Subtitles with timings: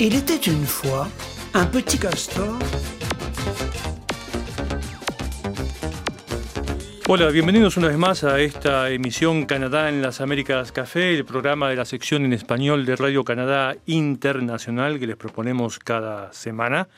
[0.00, 1.06] Il était une fois
[1.54, 2.58] un petit castor.
[7.06, 11.68] Hola, bienvenidos una vez más a esta emisión Canadá en las Américas Café, el programa
[11.68, 16.88] de la sección en español de Radio Canadá Internacional que les proponemos cada semana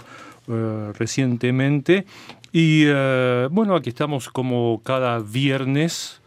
[0.49, 2.07] eh, recientemente.
[2.53, 6.21] Y eh, bueno, aquí estamos como cada viernes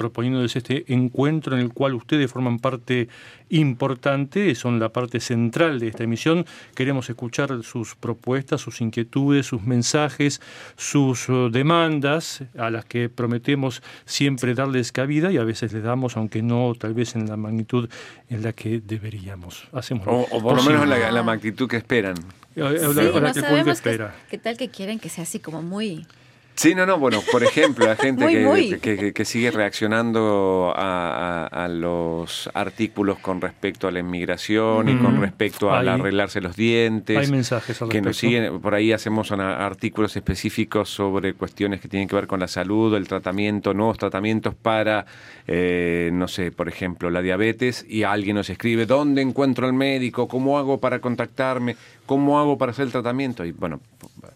[0.00, 3.10] proponiéndoles este encuentro en el cual ustedes forman parte
[3.50, 6.46] importante, son la parte central de esta emisión.
[6.74, 10.40] Queremos escuchar sus propuestas, sus inquietudes, sus mensajes,
[10.78, 16.16] sus uh, demandas, a las que prometemos siempre darles cabida y a veces les damos,
[16.16, 17.90] aunque no tal vez en la magnitud
[18.30, 19.68] en la que deberíamos.
[19.70, 22.14] Hacemos o, por lo menos la, la magnitud que esperan.
[22.54, 26.06] Sí, no sabemos qué tal que quieren que sea así como muy
[26.54, 28.26] Sí, no, no, bueno, por ejemplo, la gente
[28.82, 35.70] que, Que, sigue reaccionando a, los artículos con respecto a la inmigración y con respecto
[35.70, 37.16] a arreglarse los dientes.
[37.16, 42.08] Hay mensajes al Que nos siguen, por ahí hacemos artículos específicos sobre cuestiones que tienen
[42.08, 45.06] que ver con la salud, el tratamiento, nuevos tratamientos para,
[45.46, 50.28] eh, no sé, por ejemplo, la diabetes y alguien nos escribe, ¿dónde encuentro al médico?
[50.28, 51.76] ¿Cómo hago para contactarme?
[52.10, 53.44] ¿Cómo hago para hacer el tratamiento?
[53.44, 53.78] Y bueno,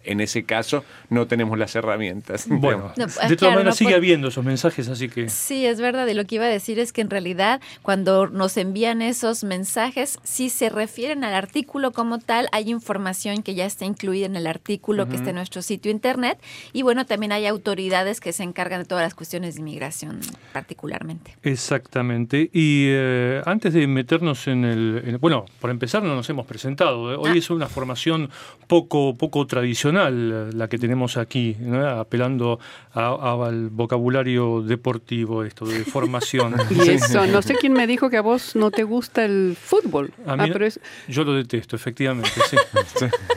[0.04, 2.46] en ese caso no tenemos las herramientas.
[2.48, 5.28] Bueno, de todas maneras sigue habiendo esos mensajes, así que...
[5.28, 6.06] Sí, es verdad.
[6.06, 10.20] Y lo que iba a decir es que en realidad cuando nos envían esos mensajes,
[10.22, 14.46] si se refieren al artículo como tal, hay información que ya está incluida en el
[14.46, 16.38] artículo que está en nuestro sitio internet.
[16.72, 20.20] Y bueno, también hay autoridades que se encargan de todas las cuestiones de inmigración
[20.52, 21.36] particularmente.
[21.42, 22.50] Exactamente.
[22.52, 27.12] Y eh, antes de meternos en el, Bueno, por empezar no nos hemos presentado.
[27.12, 27.16] ¿eh?
[27.18, 27.38] Hoy ah.
[27.38, 28.30] es una formación
[28.66, 31.56] poco, poco tradicional la que tenemos aquí,
[31.96, 32.58] apelando
[32.92, 36.54] al vocabulario deportivo, esto de formación.
[36.70, 40.12] y eso, no sé quién me dijo que a vos no te gusta el fútbol.
[40.26, 40.66] A mí, ah, pero
[41.08, 42.56] Yo lo detesto, efectivamente, sí.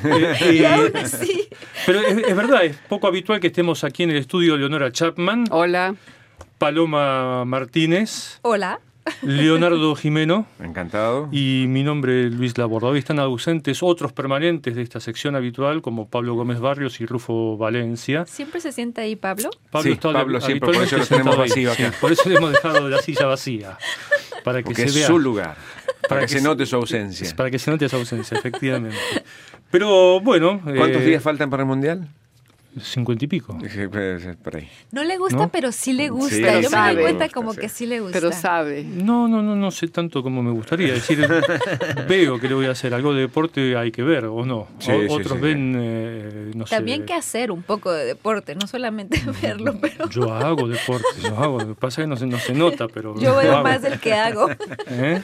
[0.04, 0.92] Eh,
[1.86, 5.46] pero es, verdad, es poco habitual que estemos aquí en el estudio Leonora Chapman.
[5.50, 5.96] Hola.
[6.58, 8.40] Paloma Martínez.
[8.42, 8.80] Hola.
[9.22, 10.46] Leonardo Jimeno.
[10.60, 11.30] Encantado.
[11.32, 12.90] Y mi nombre es Luis Laborda.
[12.90, 17.58] Hoy están ausentes otros permanentes de esta sección habitual, como Pablo Gómez Barrios y Rufo
[17.58, 18.26] Valencia.
[18.26, 19.50] ¿Siempre se sienta ahí Pablo?
[19.72, 23.02] Pablo, sí, Pablo siempre, por eso lo tenemos vacío por eso le hemos dejado la
[23.02, 23.78] silla vacía.
[24.44, 25.58] Para que se es su lugar.
[26.08, 27.36] Para, que, se note su ausencia.
[27.36, 28.98] Para que se note su ausencia, efectivamente.
[29.72, 30.62] Pero bueno.
[30.64, 32.08] ¿Cuántos eh, días faltan para el Mundial?
[32.82, 33.58] Cincuenta y pico.
[34.92, 36.62] No le gusta, pero sí le gusta.
[36.62, 38.20] Yo me doy cuenta como que sí le gusta.
[38.20, 38.84] Pero sabe.
[38.84, 40.94] No, no, no, no sé tanto como me gustaría.
[40.94, 41.28] decir,
[42.08, 44.68] veo que le voy a hacer algo de deporte, hay que ver, o no.
[45.10, 50.10] otros ven, eh, no También que hacer un poco de deporte, no solamente verlo, pero...
[50.10, 51.60] Yo hago deporte, yo hago.
[51.60, 53.20] Lo que pasa es que no se, no se nota, pero...
[53.20, 54.50] Yo veo más del que hago.
[54.88, 55.22] ¿Eh?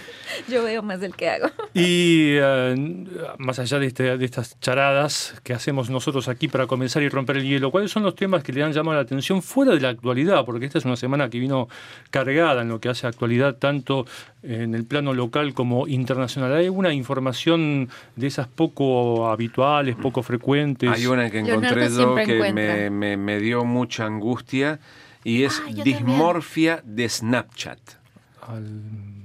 [0.47, 1.47] Yo veo más del que hago.
[1.73, 7.03] Y eh, más allá de, este, de estas charadas que hacemos nosotros aquí para comenzar
[7.03, 9.73] y romper el hielo, ¿cuáles son los temas que le han llamado la atención fuera
[9.73, 10.45] de la actualidad?
[10.45, 11.67] Porque esta es una semana que vino
[12.09, 14.05] cargada en lo que hace actualidad tanto
[14.41, 16.53] en el plano local como internacional.
[16.53, 20.89] ¿Hay alguna información de esas poco habituales, poco frecuentes?
[20.89, 24.79] Hay una que encontré yo que me, dio mucha angustia
[25.23, 27.79] y es ah, dismorfia de Snapchat.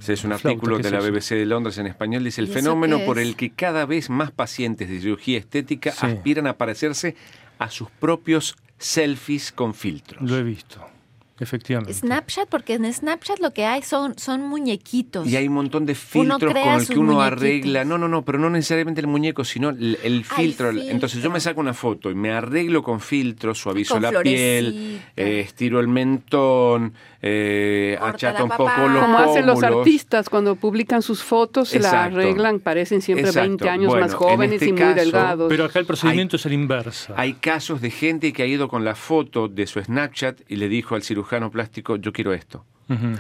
[0.06, 2.24] es un artículo de la BBC de Londres en español.
[2.24, 6.54] Dice el fenómeno por el que cada vez más pacientes de cirugía estética aspiran a
[6.54, 7.16] parecerse
[7.58, 10.28] a sus propios selfies con filtros.
[10.28, 10.97] Lo he visto.
[11.40, 11.94] Efectivamente.
[11.94, 15.26] Snapchat, porque en Snapchat lo que hay son, son muñequitos.
[15.26, 17.84] Y hay un montón de filtros con el que uno arregla.
[17.84, 20.70] No, no, no, pero no necesariamente el muñeco, sino el, filtro.
[20.70, 25.40] Entonces yo me saco una foto y me arreglo con filtros, suavizo la piel, eh,
[25.40, 31.22] estiro el mentón, eh, achata un poco los Como hacen los artistas cuando publican sus
[31.22, 35.48] fotos, se la arreglan, parecen siempre 20 años más jóvenes este y muy delgados.
[35.48, 37.14] Pero acá el procedimiento es el inverso.
[37.16, 40.68] Hay casos de gente que ha ido con la foto de su Snapchat y le
[40.68, 42.64] dijo al cirujano plástico, yo quiero esto.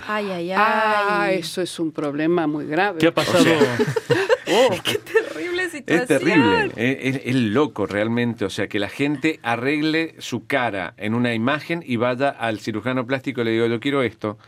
[0.06, 0.56] Ay, ay, ay.
[0.56, 2.98] Ah, eso es un problema muy grave.
[2.98, 3.44] ¿Qué ha pasado?
[4.48, 4.70] oh.
[4.82, 6.00] Qué terrible situación.
[6.00, 8.46] Es terrible, es, loco realmente.
[8.46, 13.06] O sea, que la gente arregle su cara en una imagen y vaya al cirujano
[13.06, 14.38] plástico y le digo, yo quiero esto.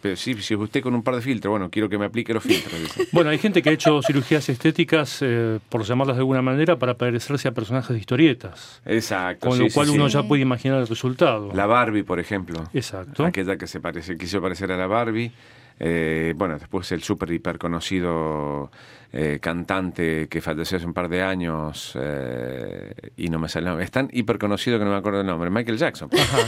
[0.00, 2.42] Pero sí, si usted con un par de filtros, bueno, quiero que me aplique los
[2.42, 2.74] filtros.
[3.12, 6.94] Bueno, hay gente que ha hecho cirugías estéticas, eh, por llamarlas de alguna manera, para
[6.94, 8.80] parecerse a personajes de historietas.
[8.84, 9.48] Exacto.
[9.48, 11.52] Con lo cual uno ya puede imaginar el resultado.
[11.54, 12.64] La Barbie, por ejemplo.
[12.72, 13.24] Exacto.
[13.24, 15.32] Aquella que se parece, quiso parecer a la Barbie.
[15.78, 18.70] Eh, bueno, después el súper hiper conocido
[19.12, 21.96] eh, cantante que falleció hace un par de años
[23.16, 23.84] y no me sale el nombre.
[23.84, 25.50] Es tan hiper conocido que no me acuerdo el nombre.
[25.50, 26.08] Michael Jackson.
[26.12, 26.38] Ajá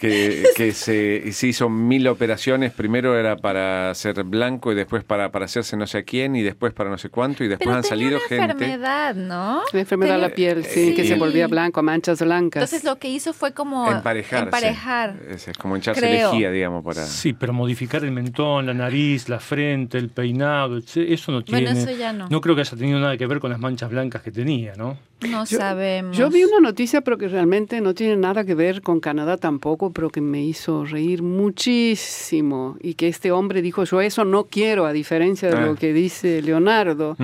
[0.56, 2.72] que, se, se, hizo mil operaciones.
[2.72, 6.42] Primero era para ser blanco y después para, para hacerse no sé a quién y
[6.42, 8.44] después para no sé cuánto y después han salido una gente.
[8.52, 9.62] enfermedad, ¿no?
[9.72, 12.62] Una enfermedad de la piel, sí, que se volvía blanco, manchas blancas.
[12.62, 15.16] Entonces lo que hizo fue como emparejar.
[15.28, 17.04] Es, como echarse lejía, digamos, para.
[17.04, 21.64] Sí, pero modificar el mentón, la nariz, la frente, el peinado, eso no tiene.
[21.64, 22.28] Bueno, eso ya no.
[22.28, 24.96] No creo que haya tenido nada que ver con las manchas blancas que tenía, ¿no?
[25.28, 26.16] No sabemos.
[26.16, 29.90] Yo vi una noticia, pero que realmente no tiene nada que ver con Canadá tampoco,
[29.90, 32.76] pero que me hizo reír muchísimo.
[32.80, 35.76] Y que este hombre dijo, yo eso no quiero, a diferencia de lo ah.
[35.78, 37.16] que dice Leonardo.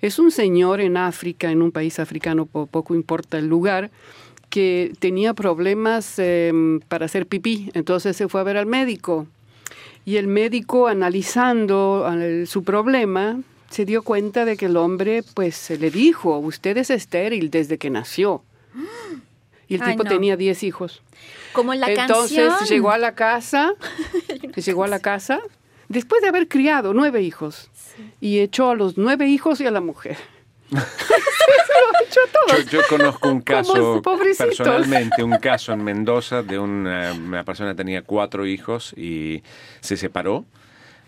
[0.00, 3.90] Es un señor en África, en un país africano, poco importa el lugar,
[4.48, 7.70] que tenía problemas em, para hacer pipí.
[7.74, 9.26] Entonces se fue a ver al médico.
[10.06, 12.06] Y el médico, analizando
[12.46, 13.40] su problema,
[13.74, 17.76] se dio cuenta de que el hombre pues se le dijo, usted es estéril desde
[17.76, 18.44] que nació.
[19.66, 21.02] Y el tipo tenía 10 hijos.
[21.52, 23.74] Como en la Entonces llegó a la casa,
[24.64, 25.40] llegó a la casa,
[25.88, 27.68] después de haber criado nueve hijos,
[28.20, 30.18] y echó a los nueve hijos y a la mujer.
[30.70, 30.80] yo,
[32.70, 34.00] yo, conozco un caso
[34.38, 39.42] personalmente, un caso en Mendoza de una, una persona que tenía cuatro hijos y
[39.80, 40.44] se separó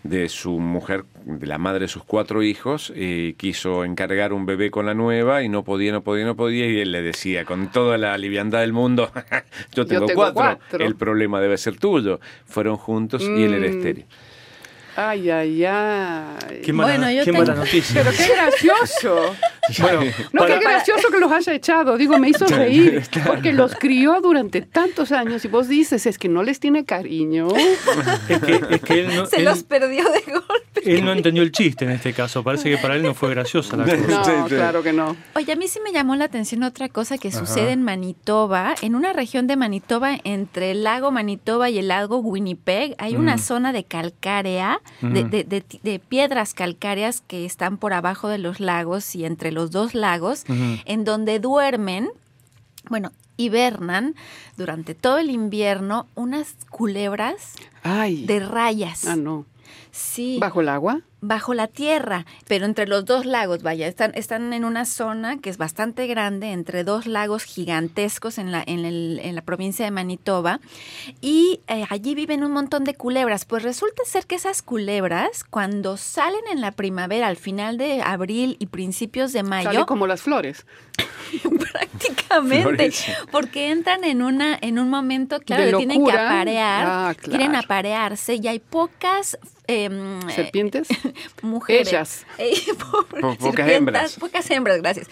[0.09, 4.71] de su mujer, de la madre de sus cuatro hijos, y quiso encargar un bebé
[4.71, 7.71] con la nueva y no podía, no podía, no podía, y él le decía con
[7.71, 9.11] toda la liviandad del mundo,
[9.75, 12.19] yo, tengo, cuatro, el problema debe ser tuyo.
[12.45, 13.77] Fueron juntos y él era mm.
[13.77, 14.05] estéril.
[14.99, 16.61] Ay, ay, ay.
[16.65, 18.01] Qué mala, bueno, qué mala noticia.
[18.01, 19.35] Pero qué gracioso.
[19.79, 20.01] bueno,
[20.33, 21.97] no, qué gracioso que los haya echado.
[21.97, 23.03] Digo, me hizo reír.
[23.27, 27.47] Porque los crió durante tantos años y vos dices, es que no les tiene cariño.
[28.27, 30.81] es, que, es que él no, Se los perdió de golpe.
[30.83, 32.43] Él no entendió el chiste en este caso.
[32.43, 34.35] Parece que para él no fue graciosa la cosa.
[34.35, 35.15] No, claro que no.
[35.35, 38.73] Oye, a mí sí me llamó la atención otra cosa que sucede en Manitoba.
[38.81, 43.35] En una región de Manitoba, entre el lago Manitoba y el lago Winnipeg, hay una
[43.35, 43.39] mm.
[43.39, 49.51] zona de calcárea de, piedras calcáreas que están por abajo de los lagos y entre
[49.51, 52.09] los dos lagos, en donde duermen,
[52.89, 54.15] bueno, hibernan
[54.57, 57.53] durante todo el invierno unas culebras
[57.83, 59.05] de rayas.
[59.05, 59.45] Ah, no.
[59.91, 60.37] Sí.
[60.39, 61.01] ¿Bajo el agua?
[61.19, 65.49] Bajo la tierra, pero entre los dos lagos, vaya, están, están en una zona que
[65.49, 69.91] es bastante grande, entre dos lagos gigantescos en la, en, el, en la provincia de
[69.91, 70.59] Manitoba,
[71.21, 73.45] y eh, allí viven un montón de culebras.
[73.45, 78.57] Pues resulta ser que esas culebras, cuando salen en la primavera, al final de abril
[78.59, 79.69] y principios de mayo...
[79.69, 80.65] Salen como las flores.
[81.71, 82.91] prácticamente,
[83.31, 88.47] porque entran en una en un momento, claro, tienen que aparear, ah, quieren aparearse y
[88.47, 89.37] hay pocas
[89.67, 90.87] em, serpientes
[91.41, 92.25] mujeres.
[93.39, 94.15] pocas hembras.
[94.15, 95.07] Pocas hembras, gracias.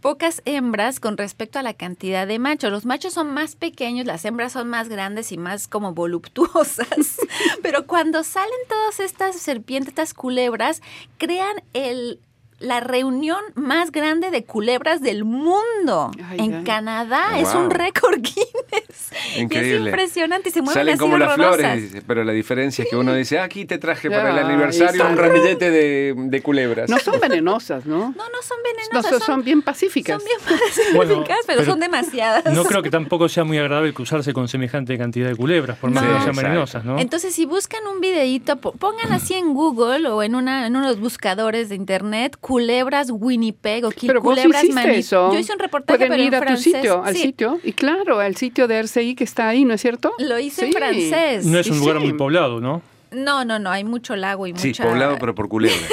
[0.00, 2.70] Pocas hembras con respecto a la cantidad de machos.
[2.70, 7.18] Los machos son más pequeños, las hembras son más grandes y más como voluptuosas.
[7.62, 10.82] Pero cuando salen todas estas serpientes, estas culebras,
[11.18, 12.20] crean el
[12.60, 17.38] la reunión más grande de culebras del mundo en Canadá.
[17.38, 19.12] Es un récord Guinness.
[19.36, 19.76] Increíble.
[19.76, 20.50] es impresionante.
[20.50, 23.64] Se mueven Salen como las flores, pero la diferencia es que uno dice, ah, aquí
[23.64, 26.88] te traje para el aniversario un ramillete de, culebras.
[26.88, 27.98] No son venenosas, ¿no?
[27.98, 29.12] No, no son venenosas.
[29.12, 30.22] No, son, bien pacíficas.
[30.22, 30.58] Son bien
[30.96, 32.52] pacíficas, pero, son demasiadas.
[32.52, 36.04] No creo que tampoco sea muy agradable cruzarse con semejante cantidad de culebras, por más
[36.04, 36.98] que no sean venenosas, ¿no?
[36.98, 41.68] Entonces, si buscan un videíto, pongan así en Google o en, una, en unos buscadores
[41.68, 45.30] de internet, culebras Winnipeg o pero culebras Eso.
[45.30, 47.60] Yo hice un reportaje pero ir a tu sitio, al sitio.
[47.62, 50.12] Y claro, al sitio de RCI que está ahí, ¿no es cierto?
[50.18, 51.44] Lo hice en francés.
[51.44, 52.80] No es un lugar muy poblado, ¿no?
[53.10, 54.62] No, no, no, hay mucho lago y mucha...
[54.62, 55.78] Sí, poblado pero por culebras.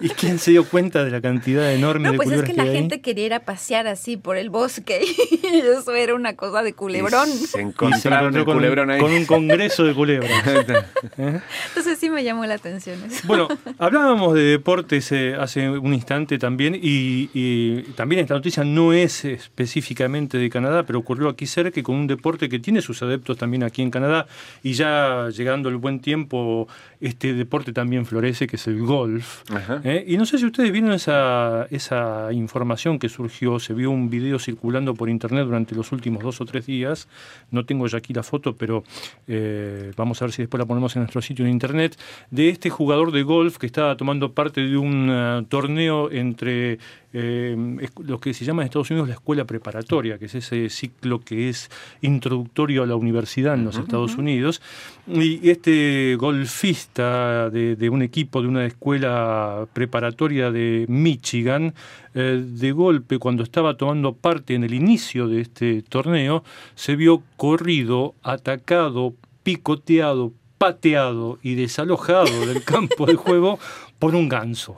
[0.00, 2.64] ¿Y quién se dio cuenta de la cantidad enorme no, de pues es que, la
[2.64, 5.02] gente quería ir a pasear así por el bosque
[5.42, 7.28] y eso era una cosa de culebrón.
[7.28, 9.00] se encontraron con, culebrón ahí.
[9.00, 10.30] con un congreso de culebras.
[11.16, 13.26] Entonces sí me llamó la atención eso.
[13.26, 19.24] Bueno, hablábamos de deportes eh, hace un instante también y, también esta noticia no es
[19.24, 23.62] específicamente de Canadá, pero ocurrió aquí cerca con un deporte que tiene sus adeptos también
[23.62, 24.26] aquí en Canadá
[24.62, 26.68] y ya llegando el buen tiempo
[27.02, 29.42] este deporte también florece, que es el golf.
[29.82, 30.04] ¿Eh?
[30.06, 34.38] Y no sé si ustedes vieron esa, esa información que surgió, se vio un video
[34.38, 37.08] circulando por internet durante los últimos dos o tres días,
[37.50, 38.84] no tengo ya aquí la foto, pero
[39.26, 41.98] eh, vamos a ver si después la ponemos en nuestro sitio en internet,
[42.30, 46.78] de este jugador de golf que estaba tomando parte de un uh, torneo entre
[47.12, 47.56] eh,
[48.04, 51.48] lo que se llama en Estados Unidos la escuela preparatoria, que es ese ciclo que
[51.48, 54.62] es introductorio a la universidad en los Estados Unidos.
[55.06, 61.74] Y este golfista de, de, un equipo de una escuela preparatoria de Michigan,
[62.14, 67.22] eh, de golpe, cuando estaba tomando parte en el inicio de este torneo, se vio
[67.36, 73.58] corrido, atacado, picoteado, pateado y desalojado del campo de juego
[74.02, 74.76] por un ganso.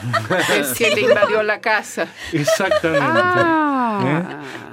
[0.58, 2.06] Es que le invadió la casa.
[2.32, 3.04] Exactamente.
[3.06, 3.65] Ah.
[4.04, 4.24] ¿Eh?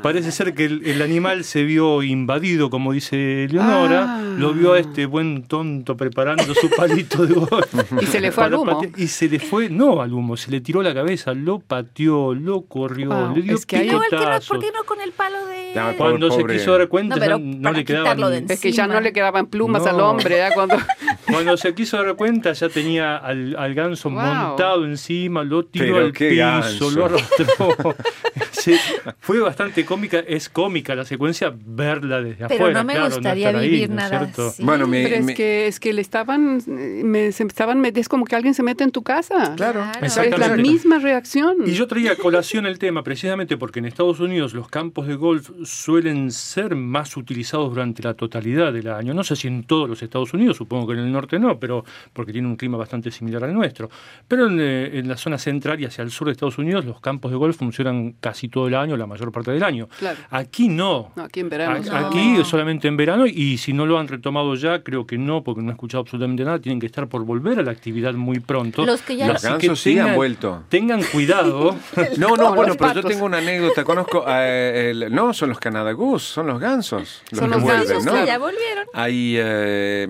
[0.01, 4.21] Parece ser que el, el, animal se vio invadido, como dice Leonora, ah.
[4.37, 7.73] lo vio a este buen tonto preparando su palito de golf.
[8.01, 8.81] Y se le fue al humo.
[8.97, 12.63] y se le fue, no al humo, se le tiró la cabeza, lo pateó, lo
[12.63, 13.35] corrió, wow.
[13.35, 13.89] le dio es que hay...
[13.89, 15.73] ¿Por qué no con el palo de...?
[15.73, 16.53] No, Cuando pobre.
[16.53, 18.45] se quiso dar cuenta, no, no le quedaban...
[18.49, 20.45] Es que ya no le quedaban plumas al hombre.
[20.45, 20.49] ¿eh?
[20.53, 20.77] Cuando...
[21.25, 24.21] Cuando se quiso dar cuenta, ya tenía al, al ganso wow.
[24.21, 26.91] montado encima, lo tiró Pero al piso, ganso.
[26.91, 27.95] lo arrastró.
[28.51, 28.75] sí,
[29.19, 32.79] fue bastante cómica, es cómica la secuencia verla desde Pero afuera.
[32.79, 34.63] no me claro, gustaría no vivir ahí, nada ¿no así.
[34.63, 38.25] Bueno, me, Pero me, es que es que le estaban me, se estaban es como
[38.25, 39.55] que alguien se mete en tu casa.
[39.55, 39.83] Claro, Claro.
[40.01, 41.57] Es la misma reacción.
[41.65, 45.15] Y yo traía a colación el tema precisamente porque en Estados Unidos los campos de
[45.15, 49.13] golf suelen ser más utilizados durante la totalidad del año.
[49.13, 51.83] No sé si en todos los Estados Unidos, supongo que en el norte no, pero
[52.13, 53.89] porque tiene un clima bastante similar al nuestro.
[54.27, 57.01] Pero en, eh, en la zona central y hacia el sur de Estados Unidos los
[57.01, 59.87] campos de golf funcionan casi todo el año, la mayor parte del año.
[59.99, 60.17] Claro.
[60.31, 61.11] Aquí no.
[61.15, 61.79] No, aquí en verano.
[61.91, 62.07] A-.
[62.07, 62.45] Aquí No.
[62.45, 65.69] solamente en verano y si no lo han retomado ya, creo que no, porque no
[65.69, 68.85] he escuchado absolutamente nada, tienen que estar por volver a la actividad muy pronto.
[68.85, 70.63] Los que ya- Los que gansos sí han vuelto.
[70.69, 71.75] Tengan cuidado.
[72.17, 73.83] No, no, bueno, pero yo tengo una anécdota.
[73.83, 77.21] Conozco, eh, el- no, son los Canada Goose, son los gansos.
[77.31, 78.13] Los Son que los vuelven, gansos, ¿no?
[78.19, 78.85] que ya volvieron.
[78.93, 80.07] Hay, eh,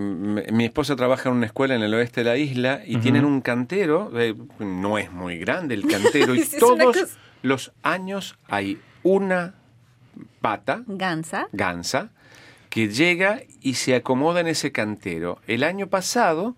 [0.51, 3.41] mi esposa trabaja en una escuela en el oeste de la isla y tienen un
[3.41, 6.95] cantero, eh, no es muy grande el cantero, y todos
[7.43, 9.53] los años hay una
[10.41, 11.47] pata, Gansa.
[11.51, 12.09] gansa,
[12.69, 15.39] que llega y se acomoda en ese cantero.
[15.45, 16.55] El año pasado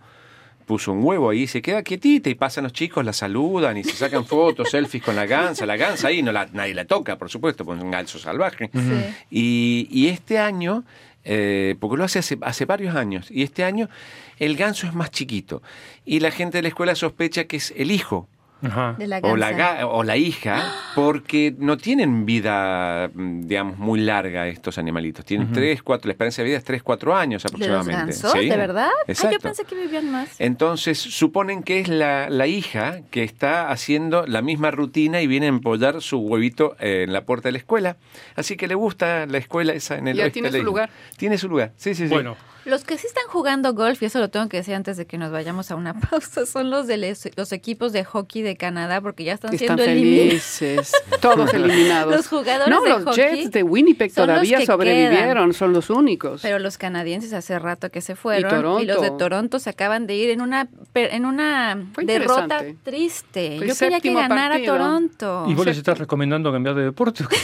[0.66, 3.92] puso un huevo ahí, se queda quietita y pasan los chicos, la saludan y se
[3.92, 5.66] sacan fotos, selfies con la gansa.
[5.66, 8.70] La gansa ahí no la, nadie la toca, por supuesto, porque es un ganso salvaje.
[8.72, 9.16] Sí.
[9.30, 10.84] Y, y este año,
[11.24, 13.90] eh, porque lo hace, hace hace varios años, y este año
[14.38, 15.62] el ganso es más chiquito.
[16.06, 18.28] Y la gente de la escuela sospecha que es el hijo
[18.68, 18.96] Ajá.
[18.98, 24.48] De la o la, o la hija, porque no tienen vida, mm, digamos, muy larga
[24.48, 25.26] estos animalitos.
[25.26, 25.56] Tienen Ujú.
[25.56, 28.14] tres, cuatro, la esperanza de vida es tres, cuatro años ¿De los aproximadamente.
[28.14, 28.32] gansos?
[28.32, 28.90] Sí, ¿De verdad?
[28.90, 29.34] Ay, Exacto.
[29.38, 30.30] yo pensé que vivían más.
[30.40, 35.46] Entonces suponen que es la, la hija que está haciendo la misma rutina y viene
[35.48, 37.98] a empollar su huevito en la puerta de la escuela.
[38.36, 40.90] Así que le gusta la escuela esa en el Ya oeste tiene de su lugar.
[41.18, 42.14] Tiene su lugar, sí, sí, sí.
[42.14, 45.06] Bueno, Los que sí están jugando golf, y eso lo tengo que decir antes de
[45.06, 48.56] que nos vayamos a una pausa, son los de les- los equipos de hockey de
[48.58, 50.42] Canadá, porque ya están, Están siendo eliminados.
[50.44, 50.92] felices,
[51.22, 52.16] todos eliminados.
[52.16, 56.42] Los jugadores no, de los hockey Jets de Winnipeg todavía que sobrevivieron, son los únicos.
[56.42, 58.84] Pero los canadienses hace rato que se fueron Toronto.
[58.84, 63.58] los de Toronto se acaban de ir en una per- en una derrota triste.
[63.60, 64.78] Fue Yo quería que ganara partido.
[64.78, 65.46] Toronto.
[65.48, 67.24] ¿y vos les estás recomendando cambiar de deporte?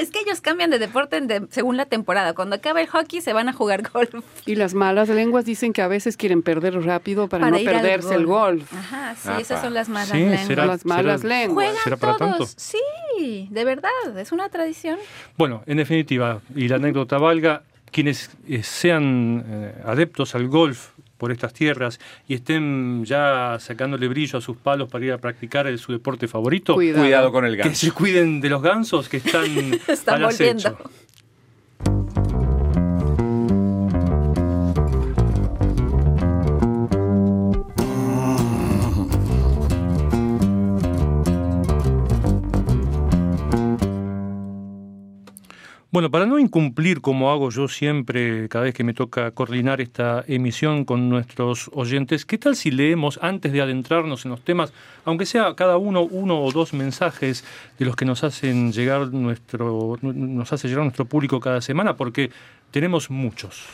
[0.00, 2.34] Es que ellos cambian de deporte de- según la temporada.
[2.34, 4.24] Cuando acaba el hockey se van a jugar golf.
[4.46, 8.26] Y las malas lenguas dicen que a veces quieren perder rápido para, no perderse el
[8.26, 8.72] golf.
[8.72, 9.40] Ajá, sí, Apa.
[9.40, 10.46] esas son las malas Sí, lenguas.
[10.46, 11.66] será- las malas será- lenguas.
[11.68, 12.30] Juegan ¿Será para todos.
[12.30, 12.46] tanto?
[12.56, 14.98] Sí, de verdad, es una tradición.
[15.36, 21.32] Bueno, en definitiva, y la anécdota valga, quienes eh, sean eh, adeptos al golf por
[21.32, 25.78] estas tierras y estén ya sacándole brillo a sus palos para ir a practicar el-
[25.78, 27.02] su deporte favorito, Cuidado.
[27.04, 27.86] Cuidado con el que ganso.
[27.86, 29.44] se cuiden de los gansos que están,
[29.88, 30.76] Están al acecho.
[45.94, 50.24] Bueno, para no incumplir como hago yo siempre cada vez que me toca coordinar esta
[50.26, 54.72] emisión con nuestros oyentes, ¿qué tal si leemos antes de adentrarnos en los temas,
[55.04, 57.44] aunque sea cada uno uno o dos mensajes
[57.78, 62.32] de los que nos hacen llegar nuestro nos hace llegar nuestro público cada semana porque
[62.72, 63.64] tenemos muchos.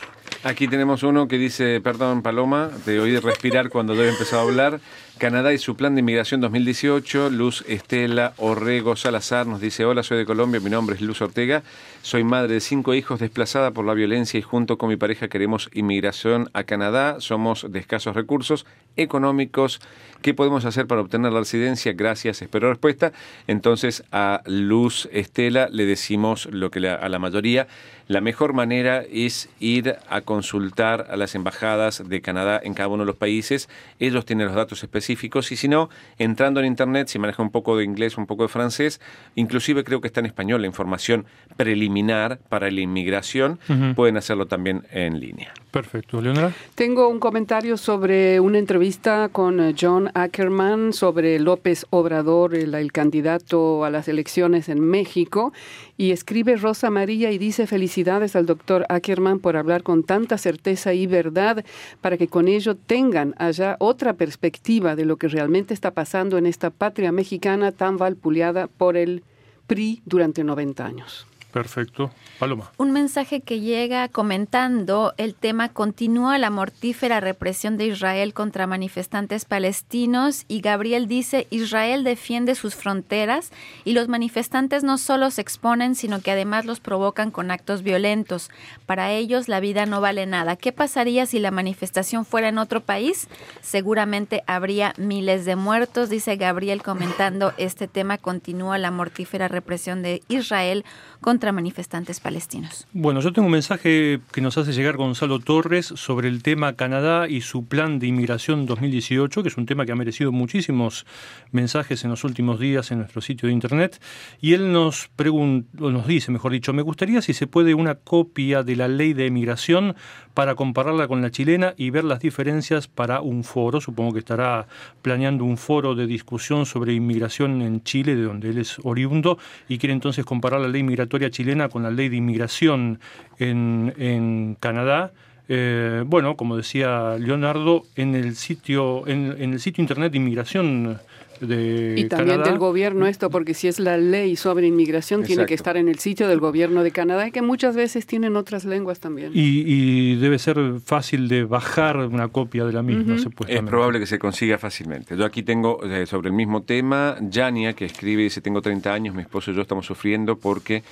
[0.43, 4.79] Aquí tenemos uno que dice, perdón Paloma, te oí respirar cuando debe empezar a hablar.
[5.21, 7.29] Canadá y su plan de inmigración 2018.
[7.29, 11.61] Luz Estela Orrego Salazar nos dice, hola, soy de Colombia, mi nombre es Luz Ortega,
[12.01, 15.69] soy madre de cinco hijos desplazada por la violencia y junto con mi pareja queremos
[15.73, 17.17] inmigración a Canadá.
[17.19, 18.65] Somos de escasos recursos
[18.97, 19.79] económicos.
[20.23, 21.93] ¿Qué podemos hacer para obtener la residencia?
[21.93, 23.11] Gracias, espero respuesta.
[23.45, 27.67] Entonces a Luz Estela le decimos lo que a la mayoría,
[28.07, 33.03] la mejor manera es ir a consultar a las embajadas de Canadá en cada uno
[33.03, 33.69] de los países.
[33.99, 37.77] Ellos tienen los datos específicos y si no, entrando en Internet, si maneja un poco
[37.77, 38.99] de inglés, un poco de francés,
[39.35, 41.25] inclusive creo que está en español la información
[41.57, 43.59] preliminar para la inmigración,
[43.95, 45.53] pueden hacerlo también en línea.
[45.71, 46.21] Perfecto.
[46.21, 46.51] Leonora.
[46.75, 52.91] Tengo un comentario sobre una entrevista con eh, John Ackerman sobre López Obrador, el, el
[52.91, 55.53] candidato a las elecciones en México.
[55.95, 60.93] Y escribe Rosa María y dice felicidades al doctor Ackerman por hablar con tanta certeza
[60.93, 61.63] y verdad
[62.01, 66.45] para que con ello tengan allá otra perspectiva de lo que realmente está pasando en
[66.45, 69.23] esta patria mexicana tan valpuleada por el
[69.67, 71.27] PRI durante 90 años.
[71.51, 72.11] Perfecto.
[72.39, 72.71] Paloma.
[72.77, 79.43] Un mensaje que llega comentando el tema continúa la mortífera represión de Israel contra manifestantes
[79.45, 83.51] palestinos y Gabriel dice Israel defiende sus fronteras
[83.83, 88.49] y los manifestantes no solo se exponen sino que además los provocan con actos violentos.
[88.85, 90.55] Para ellos la vida no vale nada.
[90.55, 93.27] ¿Qué pasaría si la manifestación fuera en otro país?
[93.61, 100.23] Seguramente habría miles de muertos, dice Gabriel comentando este tema continúa la mortífera represión de
[100.29, 100.85] Israel
[101.19, 102.85] contra manifestantes palestinos.
[102.93, 107.27] Bueno, yo tengo un mensaje que nos hace llegar Gonzalo Torres sobre el tema Canadá
[107.27, 111.07] y su plan de inmigración 2018, que es un tema que ha merecido muchísimos
[111.51, 113.99] mensajes en los últimos días en nuestro sitio de internet.
[114.39, 117.95] Y él nos pregunta, o nos dice, mejor dicho, me gustaría si se puede una
[117.95, 119.95] copia de la ley de inmigración
[120.33, 123.81] para compararla con la chilena y ver las diferencias para un foro.
[123.81, 124.67] Supongo que estará
[125.01, 129.77] planeando un foro de discusión sobre inmigración en Chile, de donde él es oriundo, y
[129.77, 132.99] quiere entonces comparar la ley migratoria chilena con la ley de inmigración
[133.39, 135.11] en, en Canadá.
[135.49, 140.99] Eh, bueno, como decía Leonardo, en el sitio, en, en el sitio internet de inmigración
[141.41, 145.75] y también del gobierno esto, porque si es la ley sobre inmigración, tiene que estar
[145.75, 149.31] en el sitio del gobierno de Canadá, y que muchas veces tienen otras lenguas también.
[149.33, 153.15] Y, debe ser fácil de bajar una copia de la misma,
[153.47, 155.17] Es probable que se consiga fácilmente.
[155.17, 158.93] Yo aquí tengo eh, sobre el mismo tema, Jania, que escribe y dice, tengo 30
[158.93, 160.83] años, mi esposo y yo estamos sufriendo porque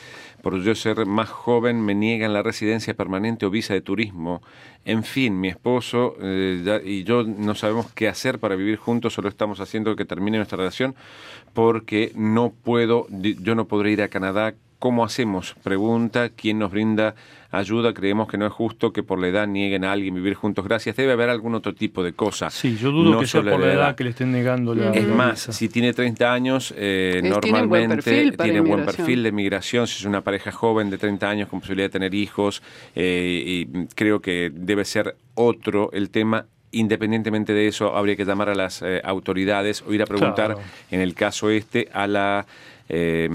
[0.41, 4.41] por yo ser más joven me niegan la residencia permanente o visa de turismo.
[4.85, 9.29] En fin, mi esposo eh, y yo no sabemos qué hacer para vivir juntos, solo
[9.29, 10.95] estamos haciendo que termine nuestra relación
[11.53, 14.53] porque no puedo, yo no podré ir a Canadá.
[14.79, 15.55] ¿Cómo hacemos?
[15.61, 17.13] Pregunta, ¿quién nos brinda
[17.51, 17.93] ayuda?
[17.93, 20.63] Creemos que no es justo que por la edad nieguen a alguien vivir juntos.
[20.63, 20.95] Gracias.
[20.95, 22.49] Debe haber algún otro tipo de cosa.
[22.49, 25.41] Sí, yo dudo que sea por la edad, que le estén negando la Es más,
[25.41, 29.85] si tiene 30 años, eh, normalmente tiene buen, perfil de migración.
[29.85, 32.63] Si es una pareja joven de 30 años con posibilidad de tener hijos,
[32.95, 38.49] eh, y creo que debe ser otro el tema independientemente de eso, habría que llamar
[38.49, 40.55] a las eh, autoridades o ir a preguntar,
[40.91, 42.45] en el caso este, a la
[42.91, 43.29] eh,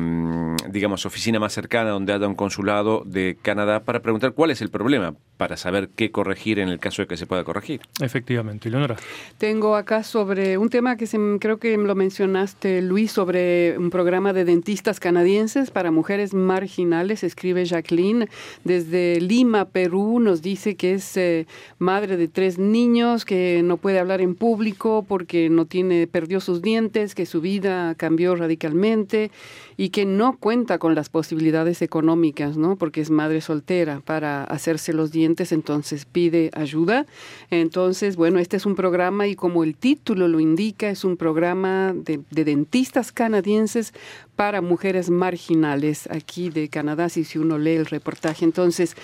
[0.69, 4.69] digamos, oficina más cercana donde haya un consulado de Canadá para preguntar cuál es el
[4.69, 7.81] problema, para saber qué corregir en el caso de que se pueda corregir.
[8.01, 8.97] Efectivamente, Leonora.
[9.39, 11.07] Tengo acá sobre un tema que
[11.39, 17.65] creo que lo mencionaste, Luis, sobre un programa de dentistas canadienses para mujeres marginales, escribe
[17.65, 18.29] Jacqueline,
[18.65, 21.47] desde Lima, Perú, nos dice que es eh,
[21.79, 26.61] madre de tres niños, que no puede hablar en público porque no tiene, perdió sus
[26.61, 29.31] dientes, que su vida cambió radicalmente
[29.77, 32.77] y que no cuenta con las posibilidades económicas, ¿no?
[32.77, 37.07] Porque es madre soltera para hacerse los dientes, entonces pide ayuda.
[37.51, 41.93] Entonces, bueno, este es un programa y como el título lo indica, es un programa
[41.95, 43.93] de, de dentistas canadienses
[44.37, 48.45] para mujeres marginales aquí de Canadá, si, si uno lee el reportaje.
[48.45, 48.97] Entonces,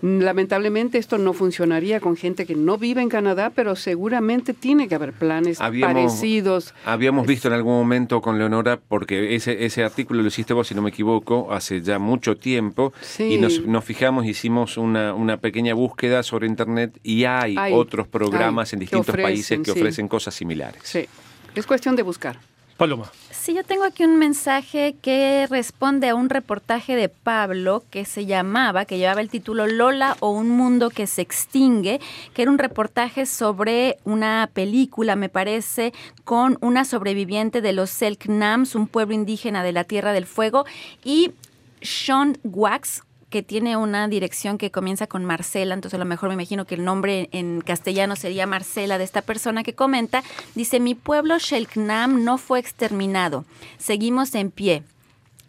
[0.00, 4.94] Lamentablemente esto no funcionaría con gente que no vive en Canadá, pero seguramente tiene que
[4.94, 6.74] haber planes parecidos.
[6.84, 10.74] Habíamos visto en algún momento con Leonora, porque ese, ese artículo lo hiciste vos, si
[10.74, 15.74] no me equivoco, hace ya mucho tiempo, y nos, nos, fijamos, hicimos una, una pequeña
[15.74, 20.80] búsqueda sobre Internet y hay, otros programas en distintos países que ofrecen cosas similares.
[20.84, 21.06] Sí,
[21.54, 22.38] es cuestión de buscar.
[22.76, 23.10] Paloma.
[23.48, 28.26] Sí, yo tengo aquí un mensaje que responde a un reportaje de Pablo que se
[28.26, 31.98] llamaba, que llevaba el título Lola o un mundo que se extingue,
[32.34, 38.74] que era un reportaje sobre una película, me parece, con una sobreviviente de los Selknams,
[38.74, 40.66] un pueblo indígena de la Tierra del Fuego,
[41.02, 41.32] y
[41.80, 46.34] Sean Wax, que tiene una dirección que comienza con Marcela, entonces a lo mejor me
[46.34, 50.22] imagino que el nombre en castellano sería Marcela de esta persona que comenta,
[50.54, 53.44] dice, mi pueblo Shelknam no fue exterminado,
[53.78, 54.82] seguimos en pie.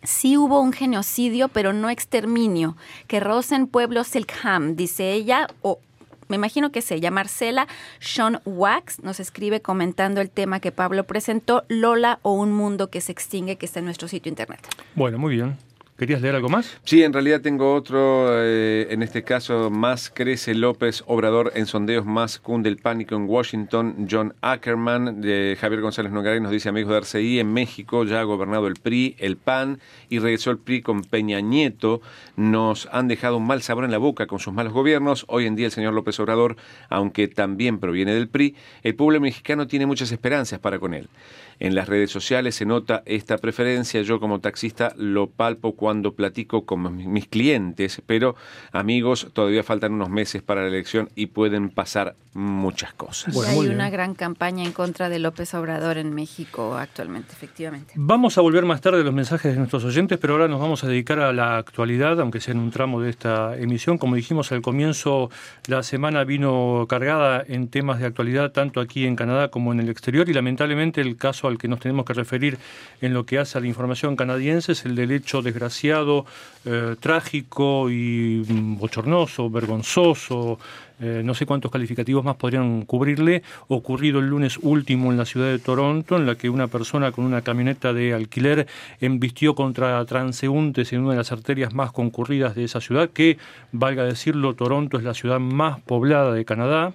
[0.01, 5.79] Sí hubo un genocidio, pero no exterminio, que Rosen pueblo Selkham, dice ella, o
[6.29, 7.67] me imagino que se ella, Marcela
[7.99, 13.01] Sean Wax, nos escribe comentando el tema que Pablo presentó, Lola o un mundo que
[13.01, 14.61] se extingue, que está en nuestro sitio internet.
[14.95, 15.57] Bueno, muy bien.
[15.99, 16.79] ¿Querías leer algo más?
[16.85, 22.05] Sí, en realidad tengo otro, eh, en este caso, más crece López Obrador en sondeos,
[22.05, 24.07] más cunde el pánico en Washington.
[24.09, 28.23] John Ackerman, de Javier González Nogaray, nos dice, amigos de RCI, en México ya ha
[28.23, 31.99] gobernado el PRI, el PAN, y regresó el PRI con Peña Nieto.
[32.37, 35.25] Nos han dejado un mal sabor en la boca con sus malos gobiernos.
[35.27, 36.55] Hoy en día el señor López Obrador,
[36.87, 41.09] aunque también proviene del PRI, el pueblo mexicano tiene muchas esperanzas para con él.
[41.59, 44.01] En las redes sociales se nota esta preferencia.
[44.01, 48.35] Yo como taxista lo palpo cuando platico con mis clientes, pero
[48.71, 53.35] amigos, todavía faltan unos meses para la elección y pueden pasar muchas cosas.
[53.47, 57.93] hay una gran campaña en contra de López Obrador en México actualmente, efectivamente.
[57.95, 60.83] Vamos a volver más tarde a los mensajes de nuestros oyentes, pero ahora nos vamos
[60.83, 63.97] a dedicar a la actualidad, aunque sea en un tramo de esta emisión.
[63.97, 65.29] Como dijimos al comienzo,
[65.67, 69.89] la semana vino cargada en temas de actualidad, tanto aquí en Canadá como en el
[69.89, 72.57] exterior, y lamentablemente el caso al que nos tenemos que referir
[73.01, 77.89] en lo que hace a la información canadiense es el del hecho desgraciado, eh, trágico
[77.89, 80.59] y mm, bochornoso, vergonzoso,
[81.01, 85.47] eh, no sé cuántos calificativos más podrían cubrirle, ocurrido el lunes último en la ciudad
[85.47, 88.67] de Toronto, en la que una persona con una camioneta de alquiler
[88.99, 93.37] embistió contra transeúntes en una de las arterias más concurridas de esa ciudad, que,
[93.71, 96.93] valga decirlo, Toronto es la ciudad más poblada de Canadá.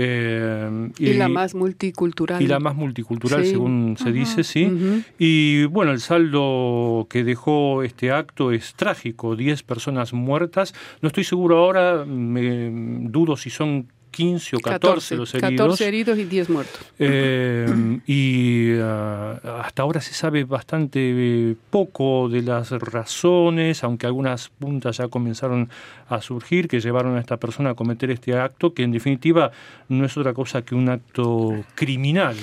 [0.00, 2.40] Eh, y, la más multicultural.
[2.40, 4.70] Y la más multicultural, según se dice, sí.
[5.18, 10.72] Y bueno, el saldo que dejó este acto es trágico, 10 personas muertas.
[11.02, 12.70] No estoy seguro ahora, me
[13.10, 15.50] dudo si son 15 o 14, los heridos.
[15.52, 16.80] 14 heridos y 10 muertos.
[16.98, 24.96] Eh, y ah, hasta ahora se sabe bastante poco de las razones, aunque algunas puntas
[24.96, 25.70] ya comenzaron
[26.08, 29.52] a surgir que llevaron a esta persona a cometer este acto, que en definitiva
[29.88, 32.36] no es otra cosa que un acto criminal.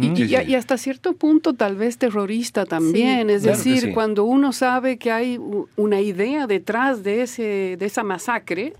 [0.00, 5.38] Y, hasta cierto punto tal vez terrorista también, es decir, cuando uno sabe que hay
[5.76, 8.74] una idea detrás de, ese, de esa masacre,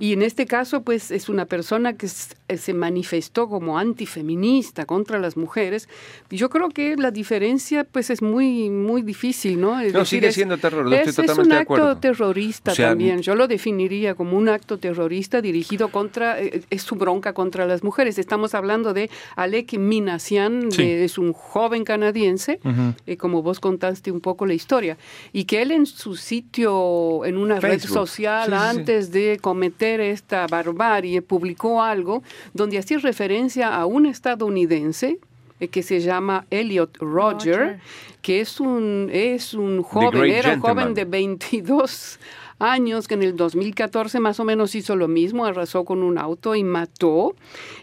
[0.00, 2.06] y en este caso pues es una persona que
[2.48, 5.88] eh, se manifestó como antifeminista contra las mujeres,
[6.30, 9.82] yo creo que la diferencia pues es muy, muy difícil, ¿no?
[9.82, 14.78] no, sigue siendo terror, es, un acto terrorista también, yo lo definiría como un acto
[14.78, 18.18] terrorista dirigido contra, eh, es su bronca contra las mujeres.
[18.18, 22.60] Estamos hablando de Alek Minasian, es un joven canadiense,
[23.06, 24.96] eh, como vos contaste un poco la historia,
[25.32, 31.22] y que él en su sitio, en una red social, antes de cometer esta barbarie,
[31.22, 32.22] publicó algo
[32.52, 35.18] donde hacía referencia a un estadounidense
[35.60, 37.78] eh, que se llama Elliot Roger,
[38.20, 42.18] que es un, es un joven, era un joven de 22
[42.62, 46.54] años que en el 2014 más o menos hizo lo mismo, arrasó con un auto
[46.54, 47.34] y mató.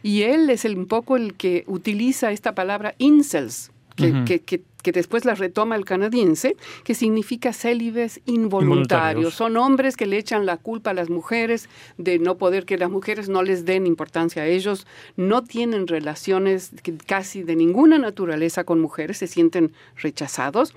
[0.04, 4.64] Y él es el, un poco el que utiliza esta palabra incels, que, que que
[4.84, 9.34] después la retoma el canadiense, que significa célibes involuntarios.
[9.34, 12.90] Son hombres que le echan la culpa a las mujeres de no poder, que las
[12.90, 16.72] mujeres no les den importancia a ellos, no tienen relaciones
[17.06, 20.74] casi de ninguna naturaleza con mujeres, se sienten rechazados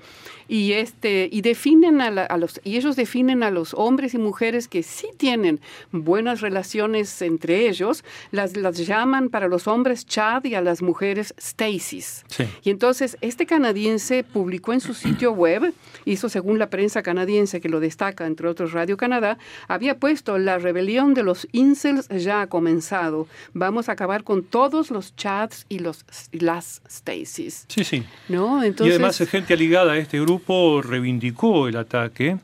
[0.47, 4.83] y este y definen a, los y ellos definen a los hombres y mujeres que
[4.83, 5.61] sí tienen
[5.91, 11.33] buenas relaciones entre ellos, las, las llaman para los hombres Chad y a las mujeres
[11.37, 12.25] Stacy's.
[12.63, 13.92] Y entonces este canadiense
[14.31, 15.73] publicó en su sitio web,
[16.05, 20.57] hizo según la prensa canadiense que lo destaca, entre otros Radio Canadá, había puesto la
[20.57, 23.27] rebelión de los incels ya ha comenzado.
[23.53, 27.65] Vamos a acabar con todos los chats y los las Stacys.
[27.67, 28.03] Sí, sí.
[28.29, 28.63] ¿No?
[28.63, 32.37] Entonces, y además gente ligada a este grupo reivindicó el ataque.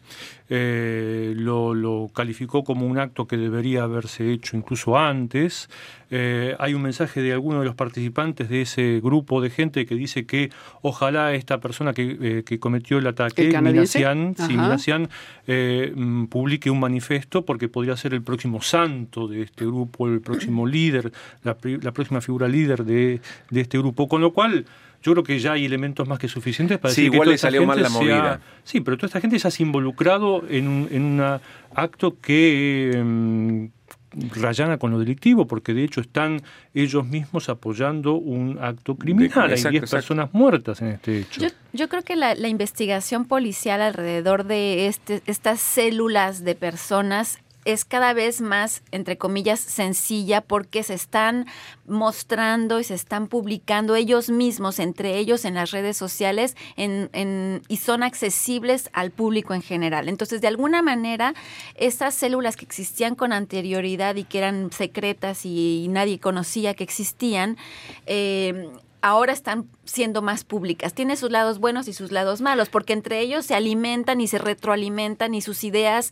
[0.52, 5.70] Eh, lo, calificó como un acto que debería haberse hecho incluso antes.
[6.10, 9.94] Eh, hay un mensaje de alguno de los participantes de ese grupo de gente que
[9.94, 10.50] dice que
[10.82, 15.08] ojalá esta persona que, eh, cometió el ataque, Minasian,
[15.46, 20.66] mm, publique un manifiesto porque podría ser el próximo santo de este grupo, el próximo
[20.66, 21.12] líder,
[21.44, 24.08] la, próxima figura líder de, de este grupo.
[24.08, 24.66] Con lo cual
[25.02, 27.38] yo creo que ya hay elementos más que suficientes para sí, decir igual que le
[27.38, 28.42] salió mal la movida.
[28.64, 31.40] sí, pero toda esta gente se ha involucrado en un, en un
[31.74, 33.70] acto que em,
[34.12, 36.42] rayana con lo delictivo, porque de hecho están
[36.74, 39.52] ellos mismos apoyando un acto criminal.
[39.52, 41.42] Hay 10 personas muertas en este hecho.
[41.74, 48.14] Yo, creo que la, investigación policial alrededor de este, estas células de personas es cada
[48.14, 51.46] vez más, entre comillas, sencilla porque se están
[51.86, 57.78] mostrando y se están publicando ellos mismos, entre ellos en las redes sociales, en, y
[57.78, 60.10] son accesibles al público en general.
[60.10, 61.34] Entonces, de alguna manera,
[61.76, 67.58] esas células que existían con anterioridad y que eran secretas y, nadie conocía que existían,
[68.06, 68.70] eh,
[69.02, 70.94] ahora están siendo más públicas.
[70.94, 74.38] Tiene sus lados buenos y sus lados malos, porque entre ellos se alimentan y se
[74.38, 76.12] retroalimentan y sus ideas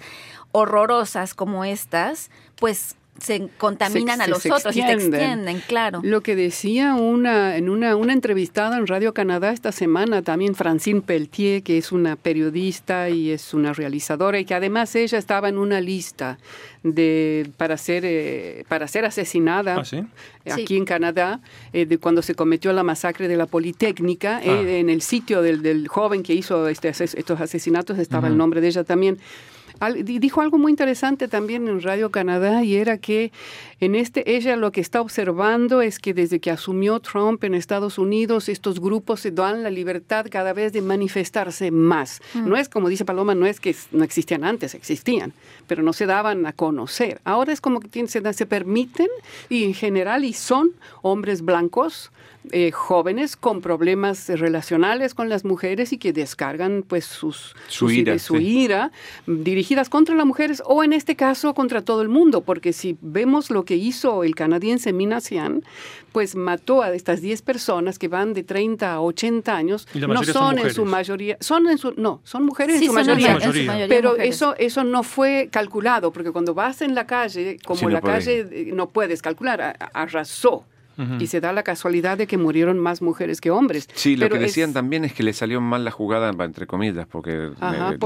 [0.52, 6.02] horrorosas como estas, pues se contaminan a los otros y se extienden, claro.
[6.04, 11.02] Lo que decía una en una, una entrevistada en Radio Canadá esta semana también Francine
[11.02, 15.58] Pelletier, que es una periodista y es una realizadora y que además ella estaba en
[15.58, 16.38] una lista
[16.84, 21.42] de para ser eh, para ser asesinada ¿Ah, aquí en Canadá
[21.74, 24.78] eh, de cuando se cometió la masacre de la Politécnica eh, ah.
[24.78, 28.68] en el sitio del, del, joven que hizo este, estos asesinatos estaba el nombre de
[28.68, 29.18] ella también
[30.04, 33.32] dijo algo muy interesante también en Radio Canadá y era que
[33.80, 37.98] en este ella lo que está observando es que desde que asumió Trump en Estados
[37.98, 42.22] Unidos estos grupos se dan la libertad cada vez de manifestarse más.
[42.34, 42.50] Mm.
[42.50, 45.34] No es como dice Paloma, no es que no existían antes, existían,
[45.68, 47.22] pero no se daban a conocer.
[47.24, 49.08] Ahora es como que se, se permiten
[49.50, 52.12] y en general y son hombres blancos
[52.52, 58.18] eh, jóvenes con problemas relacionales con las mujeres y que descargan pues sus, su, ira,
[58.20, 58.92] su ira
[59.26, 63.50] dirigidas contra las mujeres o en este caso contra todo el mundo, porque si vemos
[63.50, 65.64] lo que hizo el canadiense Minasian,
[66.12, 70.60] pues mató a estas 10 personas que van de 30 a 80 años, no son,
[70.60, 73.38] en su mayoría, son en su, no, son mujeres en, su mayoría,
[73.88, 78.02] pero eso eso no fue calculado, porque cuando vas en la calle, como en la
[78.02, 80.66] calle eh, no puedes calcular, arrasó
[81.20, 83.88] y se da la casualidad de que murieron más mujeres que hombres.
[83.94, 87.52] Sí, lo que decían también es que le salió mal la jugada, entre comillas, porque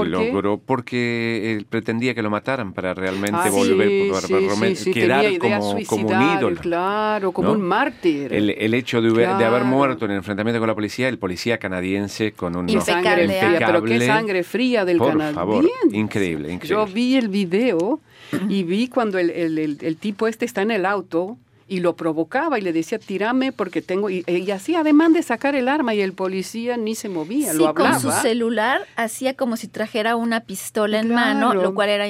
[0.04, 6.08] logró, porque él pretendía que lo mataran para realmente ah, volver, sí, quedar como, como,
[6.08, 6.60] un ídolo.
[6.60, 8.32] Claro, como un mártir.
[8.32, 12.32] El, hecho de, de, haber muerto en el enfrentamiento con la policía, el policía canadiense
[12.32, 15.34] con un fría, pero qué sangre fría del por canadiense.
[15.34, 16.68] Favor, increíble, increíble.
[16.68, 18.00] Yo vi el video
[18.48, 21.38] y vi cuando el, el, el tipo este está en el auto
[21.72, 24.10] y lo provocaba y le decía, tírame porque tengo...
[24.10, 27.68] Y, y hacía además de sacar el arma y el policía ni se movía, lo
[27.68, 27.92] hablaba.
[27.92, 32.06] con su celular hacía como si trajera una pistola en mano, lo cual era...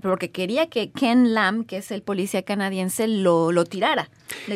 [0.00, 4.10] porque quería que Ken Lam, que es el policía canadiense, lo, lo tirara.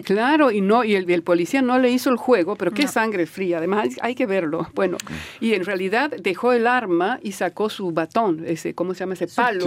[0.05, 3.59] Claro, y no y el, policía no le hizo el juego, pero qué sangre fría,
[3.59, 4.69] además hay, que verlo.
[4.75, 4.99] Bueno,
[5.41, 9.15] y en realidad dejó el arma y sacó su batón, ese, ¿cómo se llama?
[9.15, 9.67] Ese palo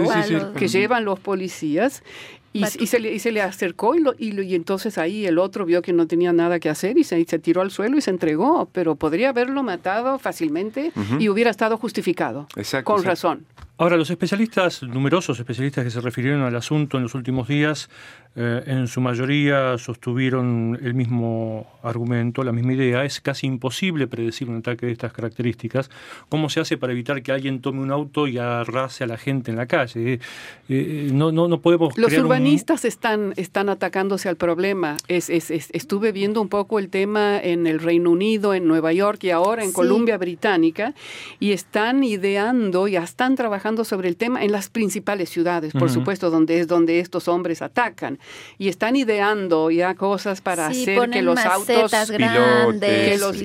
[0.56, 2.02] que llevan los policías
[2.52, 5.82] y, se le, y, se le, acercó y, y, y, entonces ahí el otro vio
[5.82, 8.68] que no tenía nada que hacer y se, se tiró al suelo y se entregó,
[8.72, 12.46] pero podría haberlo matado fácilmente y hubiera estado justificado,
[12.84, 13.46] con razón.
[13.80, 17.88] Ahora, los especialistas, numerosos especialistas que se refirieron al asunto en los últimos días,
[18.34, 23.04] eh, en su mayoría sostuvieron el mismo argumento, la misma idea.
[23.04, 25.90] Es casi imposible predecir un ataque de estas características.
[26.28, 29.52] ¿Cómo se hace para evitar que alguien tome un auto y arrase a la gente
[29.52, 30.14] en la calle?
[30.14, 30.20] Eh,
[30.68, 31.96] eh, no, no, no podemos.
[31.96, 34.96] Los urbanistas están, están atacándose al problema.
[35.06, 39.22] Es, es, estuve viendo un poco el tema en el Reino Unido, en Nueva York
[39.22, 40.94] y ahora en Columbia Británica,
[41.38, 46.30] y están ideando, ya están trabajando sobre el tema en las principales ciudades, por supuesto,
[46.30, 48.18] donde es donde estos hombres atacan
[48.56, 53.36] y están ideando ya cosas para hacer que los autos grandes, los,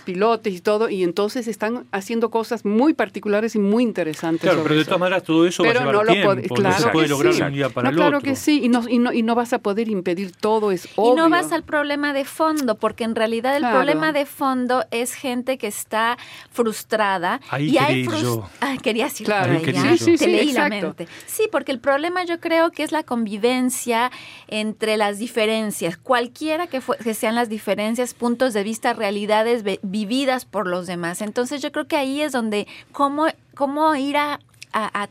[0.00, 0.54] pilotes.
[0.54, 4.42] y todo, y entonces están haciendo cosas muy particulares y muy interesantes.
[4.42, 6.88] Claro, pero de todas maneras todo eso va a llevar no lo tiempo, claro se
[6.88, 9.34] puede lograr un día para no, claro que sí, y no, y, no, y no
[9.34, 11.14] vas a poder impedir todo, es obvio.
[11.14, 15.14] Y no vas al problema de fondo, porque en realidad el problema de fondo es
[15.14, 16.18] gente que está
[16.50, 17.40] frustrada.
[17.50, 18.48] Ahí y hay yo.
[18.60, 21.08] Ah, quería decir claro, sí, sí, leí la mente.
[21.26, 24.10] Sí, porque el problema yo creo que es la convivencia
[24.48, 26.80] entre las diferencias, cualquiera que,
[27.14, 31.22] sean las diferencias, puntos de vista, realidades vividas por los demás.
[31.22, 34.40] Entonces yo creo que ahí es donde cómo, cómo ir a,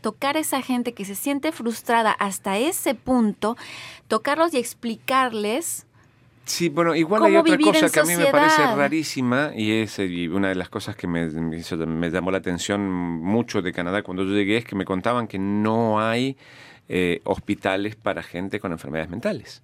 [0.00, 3.56] tocar a esa gente que se siente frustrada hasta ese punto,
[4.06, 5.87] tocarlos y explicarles
[6.48, 9.98] Sí, bueno, igual hay otra cosa que a mí me parece rarísima y es
[10.32, 14.32] una de las cosas que me, me, llamó la atención mucho de Canadá cuando yo
[14.32, 16.38] llegué es que me contaban que no hay
[16.88, 19.62] eh, hospitales para gente con enfermedades mentales.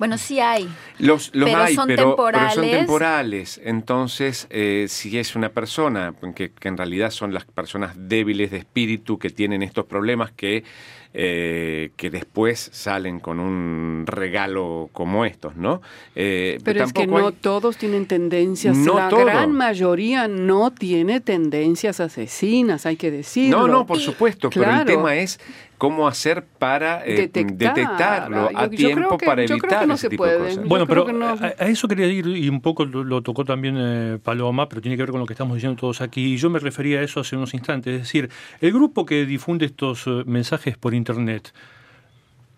[0.00, 0.66] Bueno, sí hay.
[0.98, 2.54] Los, los pero hay, son pero, temporales.
[2.54, 3.60] son temporales.
[3.62, 8.56] Entonces, eh, si es una persona, que, que, en realidad son las personas débiles de
[8.56, 10.64] espíritu que tienen estos problemas, que
[11.12, 15.82] eh, que después salen con un regalo como estos, ¿no?
[16.14, 22.86] Eh, pero es que no todos tienen tendencias, la gran mayoría no tiene tendencias asesinas,
[22.86, 23.66] hay que decirlo.
[23.66, 25.40] No, no, por supuesto, pero el tema es
[25.80, 30.64] cómo hacer para eh, detectarlo a tiempo para evitar ese tipo de cosas.
[30.66, 34.82] Bueno, pero a, eso quería ir y un poco lo, tocó también eh, Paloma, pero
[34.82, 36.34] tiene que ver con lo que estamos diciendo todos aquí.
[36.34, 38.28] Y yo me refería a eso hace unos instantes, es decir,
[38.60, 41.50] el grupo que difunde estos eh, mensajes por internet.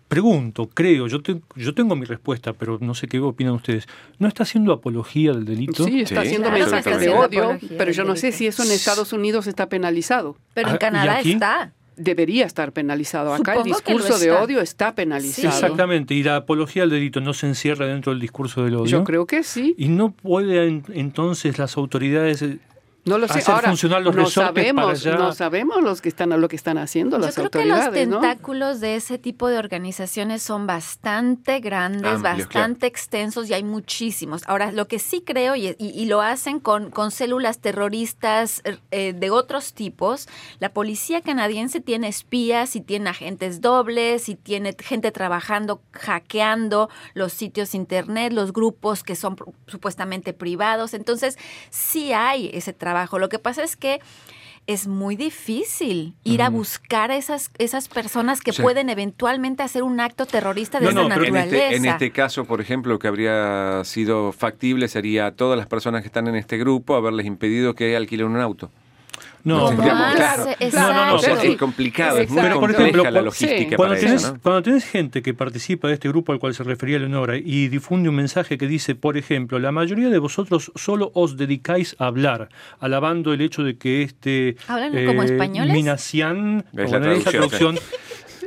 [0.09, 1.19] Pregunto, creo, yo,
[1.55, 3.87] yo tengo mi respuesta, pero no sé qué opinan ustedes.
[4.19, 5.85] ¿No está haciendo apología del delito?
[5.85, 9.47] Sí, está haciendo mensajes de odio, pero yo no sé si eso en Estados Unidos
[9.47, 10.35] está penalizado.
[10.53, 13.33] Pero en ah, Canadá está debería estar penalizado.
[13.33, 15.49] Acá el discurso de odio está penalizado.
[15.49, 18.85] exactamente, y la apología al delito no se encierra dentro del discurso del odio.
[18.85, 19.75] Yo creo que sí.
[19.77, 22.43] Y no pueden entonces las autoridades
[23.05, 23.39] no lo sé.
[23.39, 27.19] Hacer Ahora, funcionar los no sabemos, no sabemos los que están, lo que están haciendo
[27.19, 27.75] las autoridades.
[27.75, 33.49] Yo creo que los tentáculos de ese tipo de organizaciones son bastante grandes, bastante extensos
[33.49, 34.43] y hay muchísimos.
[34.47, 38.61] Ahora, lo que sí creo, y, y, lo hacen con, con células terroristas
[38.91, 44.75] eh, de otros tipos, la policía canadiense tiene espías y tiene agentes dobles y tiene
[44.79, 49.35] gente trabajando, hackeando los sitios internet, los grupos que son
[49.67, 50.93] supuestamente privados.
[50.93, 51.37] Entonces,
[51.69, 53.99] sí hay ese trabajo lo que pasa es que
[54.65, 59.99] es muy difícil ir a buscar a esas, esas personas que pueden eventualmente hacer un
[59.99, 61.43] acto terrorista de esa naturaleza.
[61.43, 65.57] En este, en este, caso, por ejemplo, lo que habría sido factible sería a todas
[65.57, 68.71] las personas que están en este grupo haberles impedido que alquilen un auto.
[69.43, 70.45] No, no, claro.
[70.71, 74.85] no, no, es complicado, es muy Pero, por ejemplo, la logística cuando, tenés, cuando tenés
[74.85, 78.57] gente que participa de este grupo al cual se refería Leonora y difunde un mensaje
[78.57, 82.47] que dice, por ejemplo, la mayoría de vosotros solo os dedicáis a hablar,
[82.79, 85.73] alabando el hecho de que este eh, como españoles?
[85.73, 87.77] Minacian, como la traducción,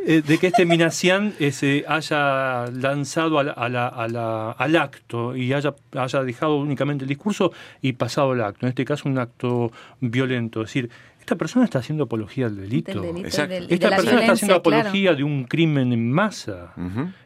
[0.08, 6.58] eh, de que este Minacian eh, se haya lanzado al acto y haya, haya dejado
[6.58, 7.50] únicamente el discurso
[7.82, 8.66] y pasado el acto.
[8.66, 10.62] En este caso, un acto violento.
[10.62, 10.90] Es decir,
[11.26, 13.02] esta persona está haciendo apología del delito.
[13.24, 13.48] Esta
[13.90, 16.72] persona está haciendo apología de un crimen en masa.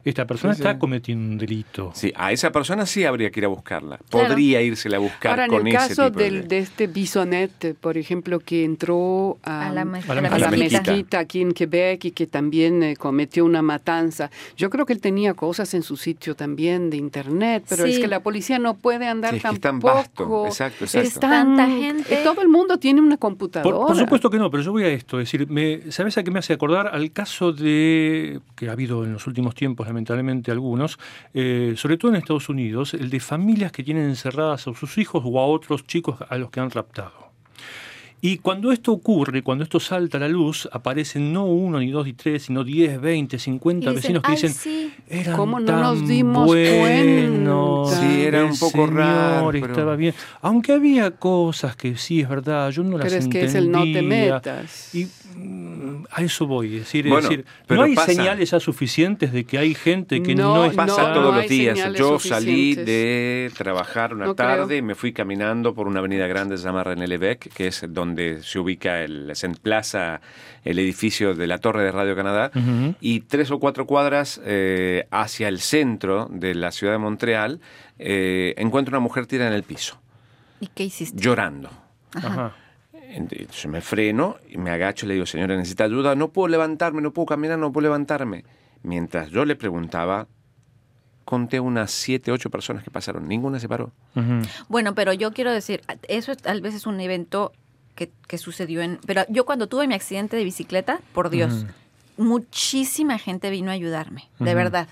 [0.02, 1.92] Esta persona está cometiendo un delito.
[1.94, 3.98] Sí, a esa persona sí habría que ir a buscarla.
[4.08, 6.60] Podría irse a buscar Ahora, con en el caso del, de...
[6.60, 11.18] este Bisonet, por ejemplo, que entró a, la, mezquita.
[11.18, 14.30] aquí en Quebec y que también eh, cometió una matanza.
[14.56, 18.08] Yo creo que él tenía cosas en su sitio también de internet, pero es que
[18.08, 20.46] la policía no puede andar sí, es tan vasto.
[20.46, 21.06] Exacto, exacto.
[21.06, 22.14] Es tanta gente.
[22.14, 23.76] Eh, todo el mundo tiene una computadora.
[23.76, 25.20] Por supuesto que no, pero yo voy a esto.
[25.20, 26.88] Es decir, me, ¿sabes a qué me hace acordar?
[26.92, 30.98] Al caso de, que ha habido en los últimos tiempos, lamentablemente algunos,
[31.34, 35.22] eh, sobre todo en Estados Unidos, el de familias que tienen encerradas a sus hijos
[35.24, 37.30] o a otros chicos a los que han raptado.
[38.22, 42.04] Y cuando esto ocurre, cuando esto salta a la luz, aparecen no uno, ni dos,
[42.04, 44.92] ni tres, sino diez, veinte, cincuenta vecinos que dicen, sí.
[45.08, 49.50] eran ¿Cómo no tan nos dimos buenos, Sí, era un poco raro.
[49.52, 50.14] Estaba bien.
[50.42, 53.70] Aunque había cosas que sí, es verdad, yo no las pero es que es el
[53.70, 54.94] no te metas.
[54.94, 55.06] Y
[56.10, 60.22] a eso voy, es decir, decir no hay señales ya suficientes de que hay gente
[60.22, 61.78] que no, no pasa todos los días.
[61.94, 66.64] Yo salí de trabajar una tarde y me fui caminando por una avenida grande se
[66.64, 70.20] llama René Lebec, que es donde se ubica, el, se emplaza
[70.64, 72.50] el edificio de la Torre de Radio Canadá,
[73.00, 77.60] y tres o cuatro cuadras eh, hacia el centro de la ciudad de Montreal,
[77.98, 79.98] eh, encuentro una mujer tirada en el piso.
[80.60, 81.20] ¿Y qué hiciste?
[81.20, 81.70] Llorando.
[83.12, 87.02] Entonces me freno y me agacho y le digo, señora, necesita ayuda, no puedo levantarme,
[87.02, 88.44] no puedo caminar, no puedo levantarme.
[88.82, 90.28] Mientras yo le preguntaba,
[91.24, 93.92] conté unas siete, ocho personas que pasaron, ninguna se paró.
[94.68, 97.52] Bueno, pero yo quiero decir, eso tal vez es un evento
[97.94, 98.98] que, sucedió en...
[99.06, 101.66] Pero yo cuando tuve mi accidente de bicicleta, por Dios,
[102.16, 104.88] muchísima gente vino a ayudarme, de verdad.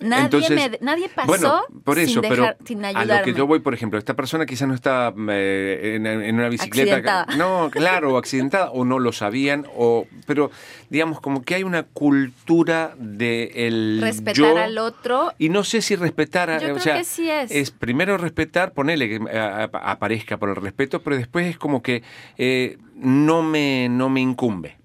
[0.00, 3.12] Nadie, nadie pasó por eso, sin, pero sin ayudarme.
[3.12, 6.48] A lo que yo voy, por ejemplo, esta persona quizás no está eh, en, una
[6.48, 7.26] bicicleta.
[7.36, 10.50] No, claro, o accidentada, o no lo sabían, o pero
[10.90, 15.32] digamos como que hay una cultura de el respetar al otro.
[15.38, 17.50] Y no sé si respetar, a, yo creo que sí es.
[17.50, 22.02] es primero respetar, ponerle que eh, aparezca por el respeto, pero después es como que
[22.36, 24.83] eh, no me no me incumbe.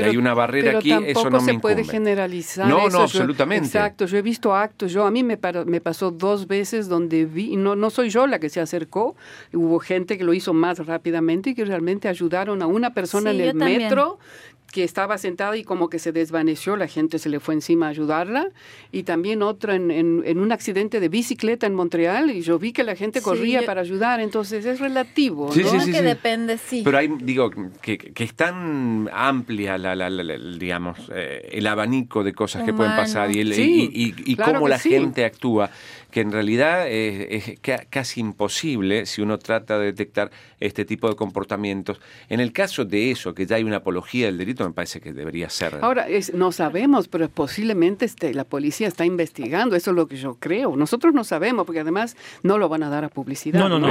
[0.00, 2.68] Pero, hay una barrera aquí, eso no me se puede generalizar.
[2.68, 3.66] No, no, absolutamente.
[3.66, 7.56] exacto, yo he visto actos, yo a mí me, me pasó dos veces donde vi,
[7.56, 9.16] no, no soy yo la que se acercó,
[9.52, 13.40] hubo gente que lo hizo más rápidamente y que realmente ayudaron a una persona en
[13.40, 14.18] el metro
[14.72, 17.90] que estaba sentada y como que se desvaneció, la gente se le fue encima a
[17.90, 18.48] ayudarla,
[18.92, 22.84] y también otra en, en, un accidente de bicicleta en Montreal, y yo vi que
[22.84, 25.52] la gente corría para ayudar, entonces es relativo.
[25.52, 25.80] Sí, ¿no?
[25.80, 26.82] sí, que depende, sí.
[26.84, 27.50] Pero hay, digo,
[27.80, 32.94] que, que es tan amplia la, la, digamos, eh, el abanico de cosas que pueden
[32.94, 35.70] pasar y, el, y, y, cómo la gente actúa
[36.10, 37.58] que en realidad es,
[37.90, 40.30] casi imposible si uno trata de detectar
[40.60, 42.00] este tipo de comportamientos.
[42.28, 45.12] En el caso de eso, que ya hay una apología del delito, me parece que
[45.12, 45.78] debería ser.
[45.82, 50.36] Ahora, no sabemos, pero posiblemente este, la policía está investigando, eso es lo que yo
[50.38, 50.76] creo.
[50.76, 53.60] Nosotros no sabemos, porque además no lo van a dar a publicidad.
[53.60, 53.88] No, no, no.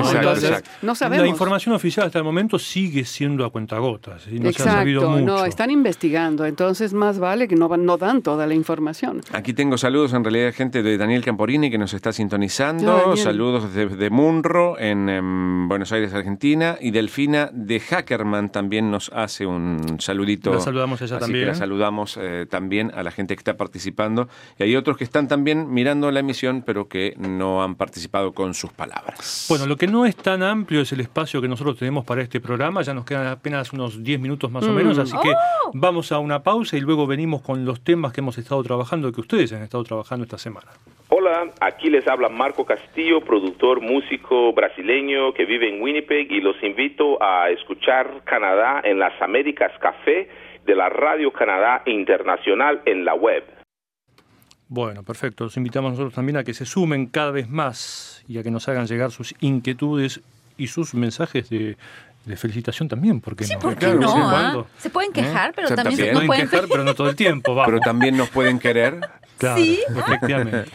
[0.82, 1.24] no sabemos.
[1.24, 4.28] La información oficial hasta el momento sigue siendo a cuentagotas.
[4.28, 5.26] Y no exacto, se ha sabido mucho.
[5.26, 9.22] no, están investigando, entonces más vale que no, no dan toda la información.
[9.32, 13.16] Aquí tengo saludos en realidad de gente de Daniel Camporini que nos está sintonizando.
[13.16, 16.78] Saludos desde Munro, en, Buenos Aires, Argentina.
[16.82, 20.52] Y Delfina de Hackerman también nos hace un saludito.
[20.52, 21.44] La saludamos ella también.
[21.44, 24.28] Que la saludamos eh, también a la gente que está participando.
[24.58, 28.56] Y hay otros que están también mirando la emisión, pero que no han participado con
[28.56, 29.46] sus palabras.
[29.48, 32.40] Bueno, lo que no es tan amplio es el espacio que nosotros tenemos para este
[32.40, 32.82] programa.
[32.82, 35.02] Ya nos quedan apenas unos 10 minutos más o menos, mm.
[35.02, 35.72] así que oh.
[35.76, 39.22] vamos a una pausa y luego venimos con los temas que hemos estado trabajando, que
[39.22, 40.72] ustedes han estado trabajando esta semana.
[41.10, 46.62] Hola, aquí les habla Marco Castillo, productor músico brasileño que vive en Winnipeg y los
[46.62, 50.28] invito a escuchar Canadá en las Américas Café
[50.66, 53.46] de la Radio Canadá Internacional en la web.
[54.68, 55.46] Bueno, perfecto.
[55.46, 58.68] Los invitamos nosotros también a que se sumen cada vez más y a que nos
[58.68, 60.20] hagan llegar sus inquietudes
[60.58, 61.78] y sus mensajes de,
[62.36, 63.60] felicitación también, porque sí, no?
[63.62, 64.12] ¿por qué no?
[64.14, 64.66] ¿ah?
[64.78, 67.58] Se pueden quejar, pero también, se pueden quejar, pero no todo el tiempo.
[67.66, 69.00] Pero también nos pueden querer.
[69.38, 69.80] Claro, ¿Sí?
[69.96, 70.66] efectivamente.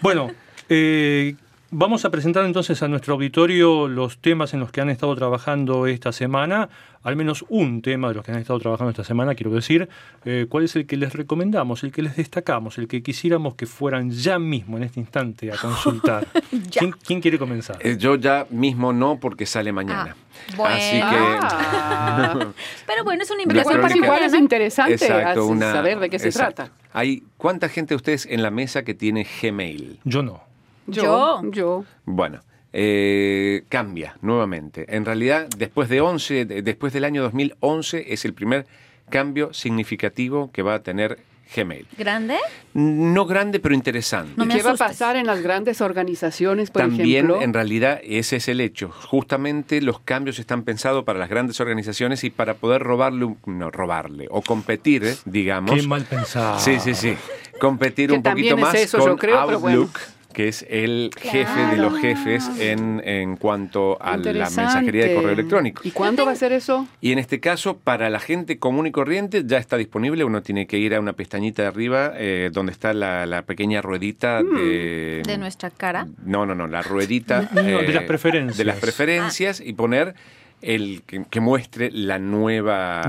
[0.00, 0.30] Bueno,
[0.68, 1.34] eh,
[1.70, 5.86] vamos a presentar entonces a nuestro auditorio los temas en los que han estado trabajando
[5.86, 6.68] esta semana,
[7.02, 9.88] al menos un tema de los que han estado trabajando esta semana, quiero decir,
[10.24, 13.66] eh, cuál es el que les recomendamos, el que les destacamos, el que quisiéramos que
[13.66, 16.26] fueran ya mismo, en este instante, a consultar.
[17.06, 17.76] ¿Quién, quiere comenzar?
[17.80, 20.16] Eh, yo ya mismo no, porque sale mañana.
[20.16, 20.74] Ah, bueno.
[20.74, 21.02] Así que...
[21.02, 22.38] Ah.
[22.86, 26.70] Pero bueno, es una invitación para igual es interesante saber de qué se trata.
[26.92, 30.00] Hay ¿Cuánta gente de ustedes en la mesa que tiene Gmail?
[30.04, 30.47] Yo no.
[30.88, 31.42] Yo.
[31.50, 31.84] Yo.
[32.04, 32.40] Bueno.
[32.70, 34.84] Eh, cambia nuevamente.
[34.94, 38.66] En realidad, después de 11, después del año 2011 es el primer
[39.08, 41.18] cambio significativo que va a tener
[41.54, 41.86] Gmail.
[41.96, 42.36] ¿Grande?
[42.74, 44.34] No grande, pero interesante.
[44.48, 48.60] ¿Qué va a pasar en las grandes organizaciones, por También, en realidad, ese es el
[48.60, 48.90] hecho.
[48.90, 54.26] Justamente los cambios están pensados para las grandes organizaciones y para poder robarle, no robarle,
[54.30, 55.74] o competir, digamos.
[55.74, 56.58] Qué mal pensado.
[56.58, 57.14] Sí, sí, sí.
[57.58, 59.98] Competir un poquito más con creo, Outlook
[60.38, 65.32] que es el jefe de los jefes en, en cuanto a la mensajería de correo
[65.32, 65.82] electrónico.
[65.84, 66.86] ¿Y cuándo va a ser eso?
[67.00, 70.22] Y en este caso, para la gente común y corriente, ya está disponible.
[70.22, 74.40] Uno tiene que ir a una pestañita de arriba eh, donde está la, pequeña ruedita
[74.44, 74.54] mm.
[74.54, 75.22] de...
[75.26, 76.06] ¿De nuestra cara?
[76.24, 77.42] No, no, no, la ruedita...
[77.52, 78.56] de las preferencias.
[78.58, 80.14] De las preferencias y poner
[80.62, 83.02] el que, muestre la nueva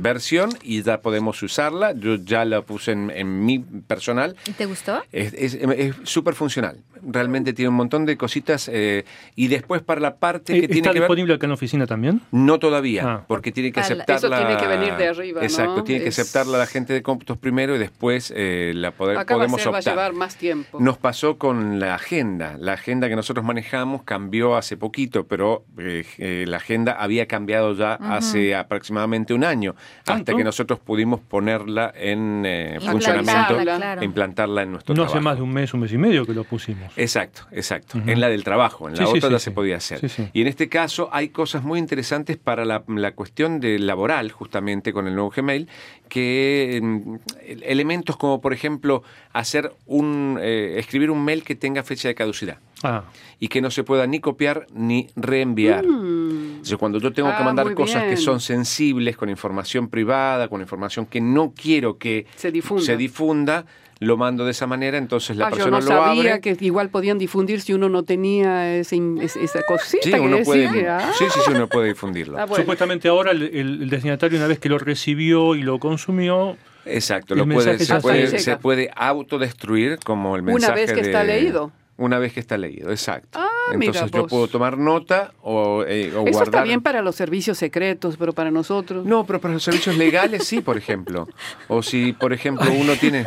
[0.00, 0.50] versión.
[0.62, 1.92] y ya podemos usarla.
[1.92, 4.36] Yo ya la puse en, mi personal.
[4.46, 5.02] ¿Y te gustó?
[5.12, 5.58] Es
[6.04, 6.78] súper funcional.
[7.02, 8.70] Realmente tiene un montón de cositas.
[8.72, 11.02] Eh, y después para la parte que tiene que ver...
[11.02, 12.20] disponible acá en la oficina también?
[12.30, 13.24] No todavía, ah.
[13.26, 14.16] porque tiene que aceptarla...
[14.16, 17.74] Eso tiene que venir de arriba, Exacto, tiene que aceptarla la gente de cómputos primero
[17.74, 20.80] y después eh, la poder, podemos va a, llevar más tiempo.
[20.80, 22.56] Nos pasó con la agenda.
[22.58, 27.94] La agenda que nosotros manejamos cambió hace poquito, pero eh, la agenda había cambiado ya
[27.94, 29.74] hace aproximadamente un año,
[30.06, 35.16] hasta que nosotros pudimos ponerla en eh, funcionamiento, e implantarla en nuestro no trabajo.
[35.16, 36.92] hace más de un mes, un mes y medio que lo pusimos.
[36.96, 38.00] Exacto, exacto.
[38.06, 40.00] En la del trabajo, en la otra ya se podía hacer.
[40.32, 45.06] Y en este caso hay cosas muy interesantes para la, cuestión de laboral, justamente con
[45.06, 45.68] el nuevo Gmail,
[46.08, 47.14] que mm,
[47.62, 49.02] elementos como por ejemplo
[49.32, 52.58] hacer un eh, escribir un mail que tenga fecha de caducidad.
[52.82, 53.04] Ah.
[53.40, 55.86] y que no se pueda ni copiar ni reenviar.
[55.86, 56.45] Mm.
[56.78, 61.06] Cuando yo tengo que ah, mandar cosas que son sensibles, con información privada, con información
[61.06, 62.50] que no quiero que se
[62.96, 63.64] difunda,
[63.98, 67.18] lo mando de esa manera, entonces la ah, persona yo no sabía que igual podían
[67.18, 70.02] difundir si uno no tenía ese, esa cosita.
[70.02, 72.38] Sí, uno puede, sí, sí, sí, uno puede difundirlo.
[72.56, 77.78] Supuestamente ahora el, destinatario, una vez que lo recibió y lo consumió, Exacto, lo puede,
[77.80, 81.72] se, puede, se puede autodestruir como el mensaje Una vez que está leído.
[81.96, 83.38] Una vez que está leído, exacto.
[83.40, 87.58] Ah, Entonces yo puedo tomar nota o, eh, o Eso está bien para los servicios
[87.58, 89.04] secretos, pero para nosotros.
[89.04, 91.28] No, pero para los servicios legales sí, por ejemplo.
[91.68, 93.24] O si, por ejemplo, uno tiene.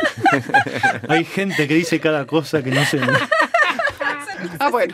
[1.07, 2.99] Hay gente que dice cada cosa que no se.
[4.59, 4.93] ah, bueno.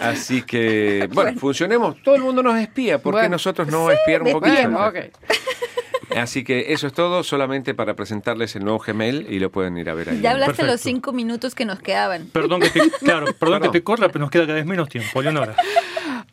[0.00, 2.02] Así que, bueno, funcionemos.
[2.02, 2.98] Todo el mundo nos espía.
[2.98, 4.54] ¿Por qué nosotros no espiar un poquito?
[4.54, 5.10] Bueno, okay.
[6.16, 9.88] Así que eso es todo, solamente para presentarles el nuevo Gmail y lo pueden ir
[9.90, 10.20] a ver ahí.
[10.20, 10.72] Ya hablaste Perfecto.
[10.72, 12.26] los cinco minutos que nos quedaban.
[12.32, 13.62] Perdón que te, claro, perdón, Perdón.
[13.62, 15.54] que te corra, pero nos queda cada vez menos tiempo, Leonora.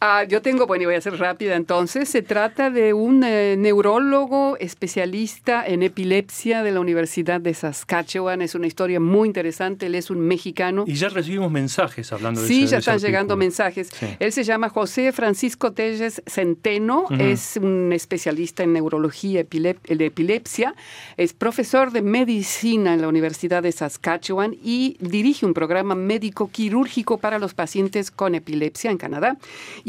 [0.01, 2.07] Ah, yo tengo, bueno, y voy a ser rápida entonces.
[2.07, 8.41] Se trata de un eh, neurólogo especialista en epilepsia de la Universidad de Saskatchewan.
[8.41, 9.87] Es una historia muy interesante.
[9.87, 10.85] Él es un mexicano.
[10.87, 13.89] Y ya recibimos mensajes hablando de Sí, ese- ya ese están llegando mensajes.
[13.93, 14.05] Sí.
[14.19, 20.75] Él se llama José Francisco Telles Centeno, es un especialista en neurología epilep- de epilepsia,
[21.17, 27.17] es profesor de medicina en la Universidad de Saskatchewan y dirige un programa médico quirúrgico
[27.17, 29.37] para los pacientes con epilepsia en Canadá.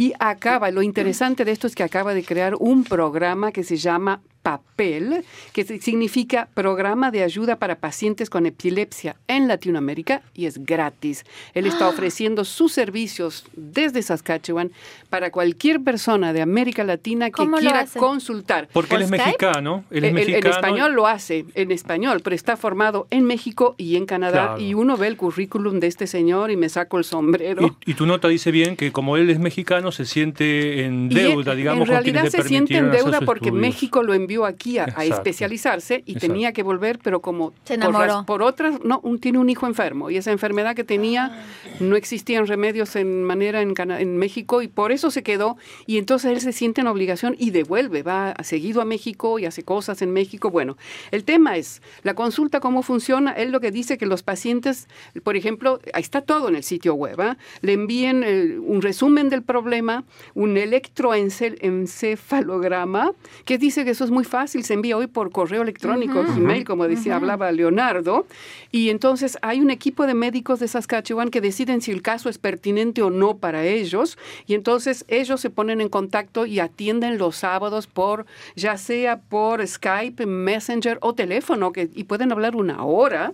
[0.00, 3.76] Y acaba, lo interesante de esto es que acaba de crear un programa que se
[3.76, 10.46] llama PAPEL, que si- significa Programa de Ayuda para Pacientes con Epilepsia en Latinoamérica y
[10.46, 11.24] es gratis.
[11.54, 14.70] Él está ofreciendo sus servicios desde Saskatchewan
[15.08, 18.68] para cualquier persona de América Latina que ¿Cómo lo quiera consultar.
[18.72, 19.24] Porque él ¿Por es Skype?
[19.24, 20.46] mexicano, él es En- en- mexicano.
[20.46, 24.30] En español lo hace, en español, pero está formado en México y en Canadá.
[24.54, 24.60] Claro.
[24.60, 27.76] Y uno ve el currículum de este señor y me saco el sombrero.
[27.86, 31.14] Y, y tu nota dice bien que como él es mexicano, se siente en Y
[31.14, 33.60] deuda, digamos, en realidad se siente en deuda porque estudios.
[33.60, 36.28] México lo envió aquí a, a especializarse y Exacto.
[36.28, 40.08] tenía que volver, pero como Se por, por otras, no, un- tiene un hijo enfermo
[40.10, 41.42] y esa enfermedad que tenía
[41.80, 45.56] no existían remedios en manera en, Cana- en México y por eso se quedó
[45.86, 49.64] y entonces él se siente en obligación y devuelve, va seguido a México y hace
[49.64, 50.50] cosas en México.
[50.50, 50.76] Bueno,
[51.10, 53.32] el tema es la consulta cómo funciona.
[53.32, 54.86] Él lo que dice que los pacientes,
[55.24, 57.36] por ejemplo, ahí está todo en el sitio web, ¿ah?
[57.62, 60.04] le envíen eh, un resumen del problema,
[60.34, 63.12] un electroencefalograma,
[63.44, 66.86] que dice que eso es muy fácil, se envía hoy por correo electrónico, Gmail, como
[66.86, 68.26] decía, hablaba Leonardo,
[68.70, 72.38] y entonces hay un equipo de médicos de Saskatchewan que deciden si el caso es
[72.38, 77.36] pertinente o no para ellos, y entonces ellos se ponen en contacto y atienden los
[77.36, 83.32] sábados por, ya sea por Skype, Messenger o teléfono, que, y pueden hablar una hora.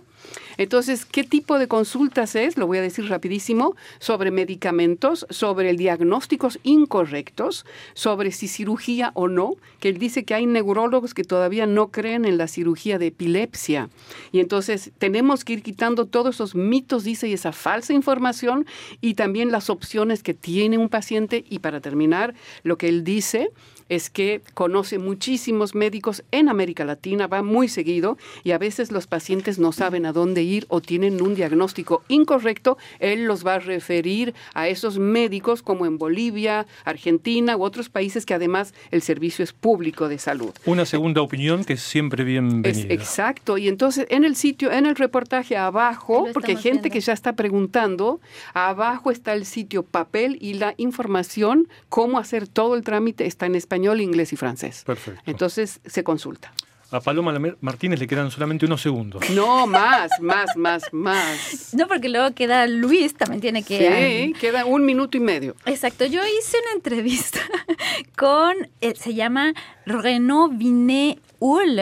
[0.57, 2.57] Entonces, ¿qué tipo de consultas es?
[2.57, 9.55] Lo voy a decir rapidísimo, sobre medicamentos, sobre diagnósticos incorrectos, sobre si cirugía o no,
[9.79, 13.89] que él dice que hay neurólogos que todavía no creen en la cirugía de epilepsia.
[14.31, 18.65] Y entonces tenemos que ir quitando todos esos mitos, dice, y esa falsa información,
[19.01, 21.45] y también las opciones que tiene un paciente.
[21.49, 22.33] Y para terminar,
[22.63, 23.51] lo que él dice
[23.89, 29.07] es que conoce muchísimos médicos en América Latina, va muy seguido y a veces los
[29.07, 33.59] pacientes no saben a dónde ir o tienen un diagnóstico incorrecto, él los va a
[33.59, 39.43] referir a esos médicos como en Bolivia, Argentina u otros países que además el servicio
[39.43, 40.51] es público de salud.
[40.65, 42.93] Una segunda opinión que es siempre Es bienvenida.
[42.93, 43.57] exacto.
[43.57, 46.93] Y entonces en el sitio, en el reportaje abajo, porque hay gente viendo.
[46.93, 48.19] que ya está preguntando,
[48.53, 53.55] abajo está el sitio papel y la información, cómo hacer todo el trámite está en
[53.55, 54.83] español, inglés y francés.
[54.85, 55.21] Perfecto.
[55.25, 56.53] Entonces se consulta.
[56.89, 59.29] A Paloma Martínez le quedan solamente unos segundos.
[59.31, 61.73] No, más, más, más, más.
[61.73, 64.31] No, porque luego queda Luis, también tiene que...
[64.33, 65.57] Sí, queda un minuto y medio.
[65.65, 67.39] Exacto, yo hice una entrevista
[68.17, 69.53] con, eh, se llama
[69.85, 71.79] Renaud Vinet Hull.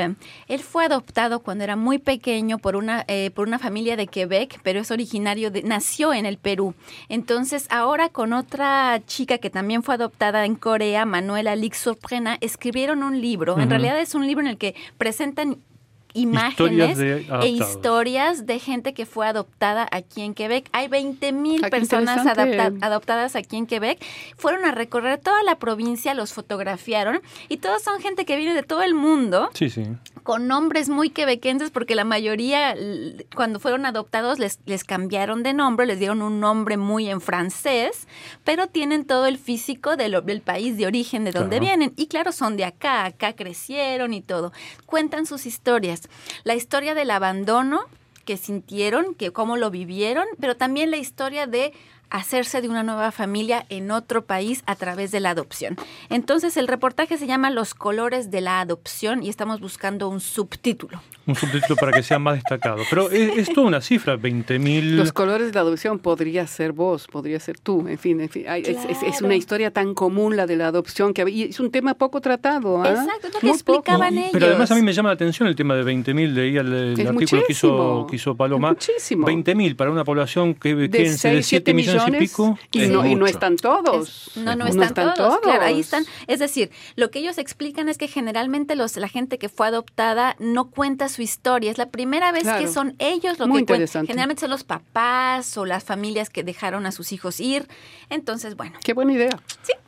[0.47, 4.60] Él fue adoptado cuando era muy pequeño por una, eh, por una familia de Quebec,
[4.64, 6.76] pero es originario de, nació en el Perú.
[7.10, 13.03] Entonces, ahora con otra chica que también fue adoptada en Corea, Manuela Lix Surprena, escribieron
[13.03, 13.60] un libro.
[13.60, 15.58] En realidad es un libro en el que presentan
[16.16, 20.68] imágenes e historias de gente que fue adoptada aquí en Quebec.
[20.72, 24.03] Hay 20 mil Ah, personas adapta- adoptadas aquí en Quebec.
[24.38, 28.63] Fueron a recorrer toda la provincia, los fotografiaron y todos son gente que viene de
[28.63, 29.84] todo el mundo Sí, sí.
[30.24, 32.76] con nombres muy quebequenses porque la mayoría
[33.36, 38.07] cuando fueron adoptados les, les cambiaron de nombre, les dieron un nombre muy en francés,
[38.43, 41.66] pero tienen todo el físico del país de origen de donde Claro.
[41.66, 41.93] vienen.
[41.97, 44.51] Y claro, son de acá, acá crecieron y todo.
[44.86, 46.05] Cuentan sus historias.
[46.43, 47.82] La historia del abandono
[48.26, 51.74] que sintieron, que cómo lo vivieron, pero también la historia de
[52.10, 55.78] hacerse de una nueva familia en otro país a través de la adopción.
[56.10, 61.01] Entonces el reportaje se llama Los colores de la adopción y estamos buscando un subtítulo.
[61.28, 62.84] Un subtítulo para que sea más destacado.
[62.89, 64.95] Pero es, es toda una cifra, 20.000.
[64.95, 68.45] Los colores de la adopción podría ser vos, podría ser tú, en fin, en fin.
[68.47, 69.26] Ay, es, es- es Claro.
[69.26, 72.82] una historia tan común la de la adopción que y es un tema poco tratado.
[72.84, 72.89] ¿ah?
[72.89, 73.53] Exacto, es lo que poco.
[73.53, 74.30] explicaban ellos.
[74.34, 77.07] Pero además a mí me llama la atención el tema de 20.000, leía el, el
[77.07, 78.69] artículo que hizo, que hizo Paloma.
[78.80, 79.28] Es muchísimo.
[79.28, 82.59] 20.000 para una población que de quédense 6, de 7 7 millones, y pico.
[82.71, 84.30] y, Es no, y no están todos.
[84.36, 85.39] Es- no, no están, todos, todos.
[85.39, 86.03] Claro, ahí están.
[86.28, 90.36] Es decir, lo que ellos explican es que generalmente los, la gente que fue adoptada
[90.39, 91.72] no cuenta su historia.
[91.72, 92.59] Es la primera vez Claro.
[92.66, 94.05] que son ellos lo Muy que cuentan.
[94.05, 97.68] Generalmente son los papás o las familias que dejaron a sus hijos ir.
[98.09, 98.78] Entonces, bueno.
[98.84, 99.39] Qué buena idea.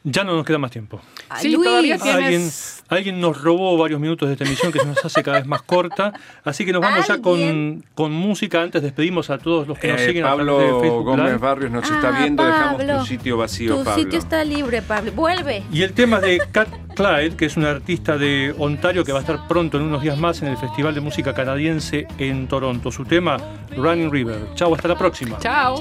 [0.04, 1.02] Ya no nos queda más tiempo.
[1.30, 1.66] a Sí, Luis.
[1.68, 5.22] todavía Alguien, tienes Alguien nos robó varios minutos de esta emisión que se nos hace
[5.22, 6.14] cada vez más corta,
[6.46, 8.62] así que nos vamos ya con, con música.
[8.62, 11.26] Antes despedimos a todos los que nos Eh, siguen Pablo a través de Facebook Gómez
[11.26, 11.38] Live.
[11.40, 14.04] Barrios nos Ah, está viendo, dejamos tu sitio vacío, Tu Pablo.
[14.04, 15.12] sitio está libre, Pablo.
[15.12, 15.64] Vuelve.
[15.74, 19.22] Y el tema de Cat Clyde, que es un artista de Ontario que va a
[19.22, 22.92] estar pronto en unos días más en el Festival de Música Canadiense en Toronto.
[22.92, 23.38] Su tema,
[23.76, 24.40] Running River.
[24.56, 25.38] Chao, hasta la próxima.
[25.38, 25.78] Chao.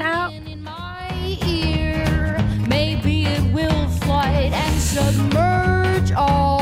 [6.05, 6.56] Chao.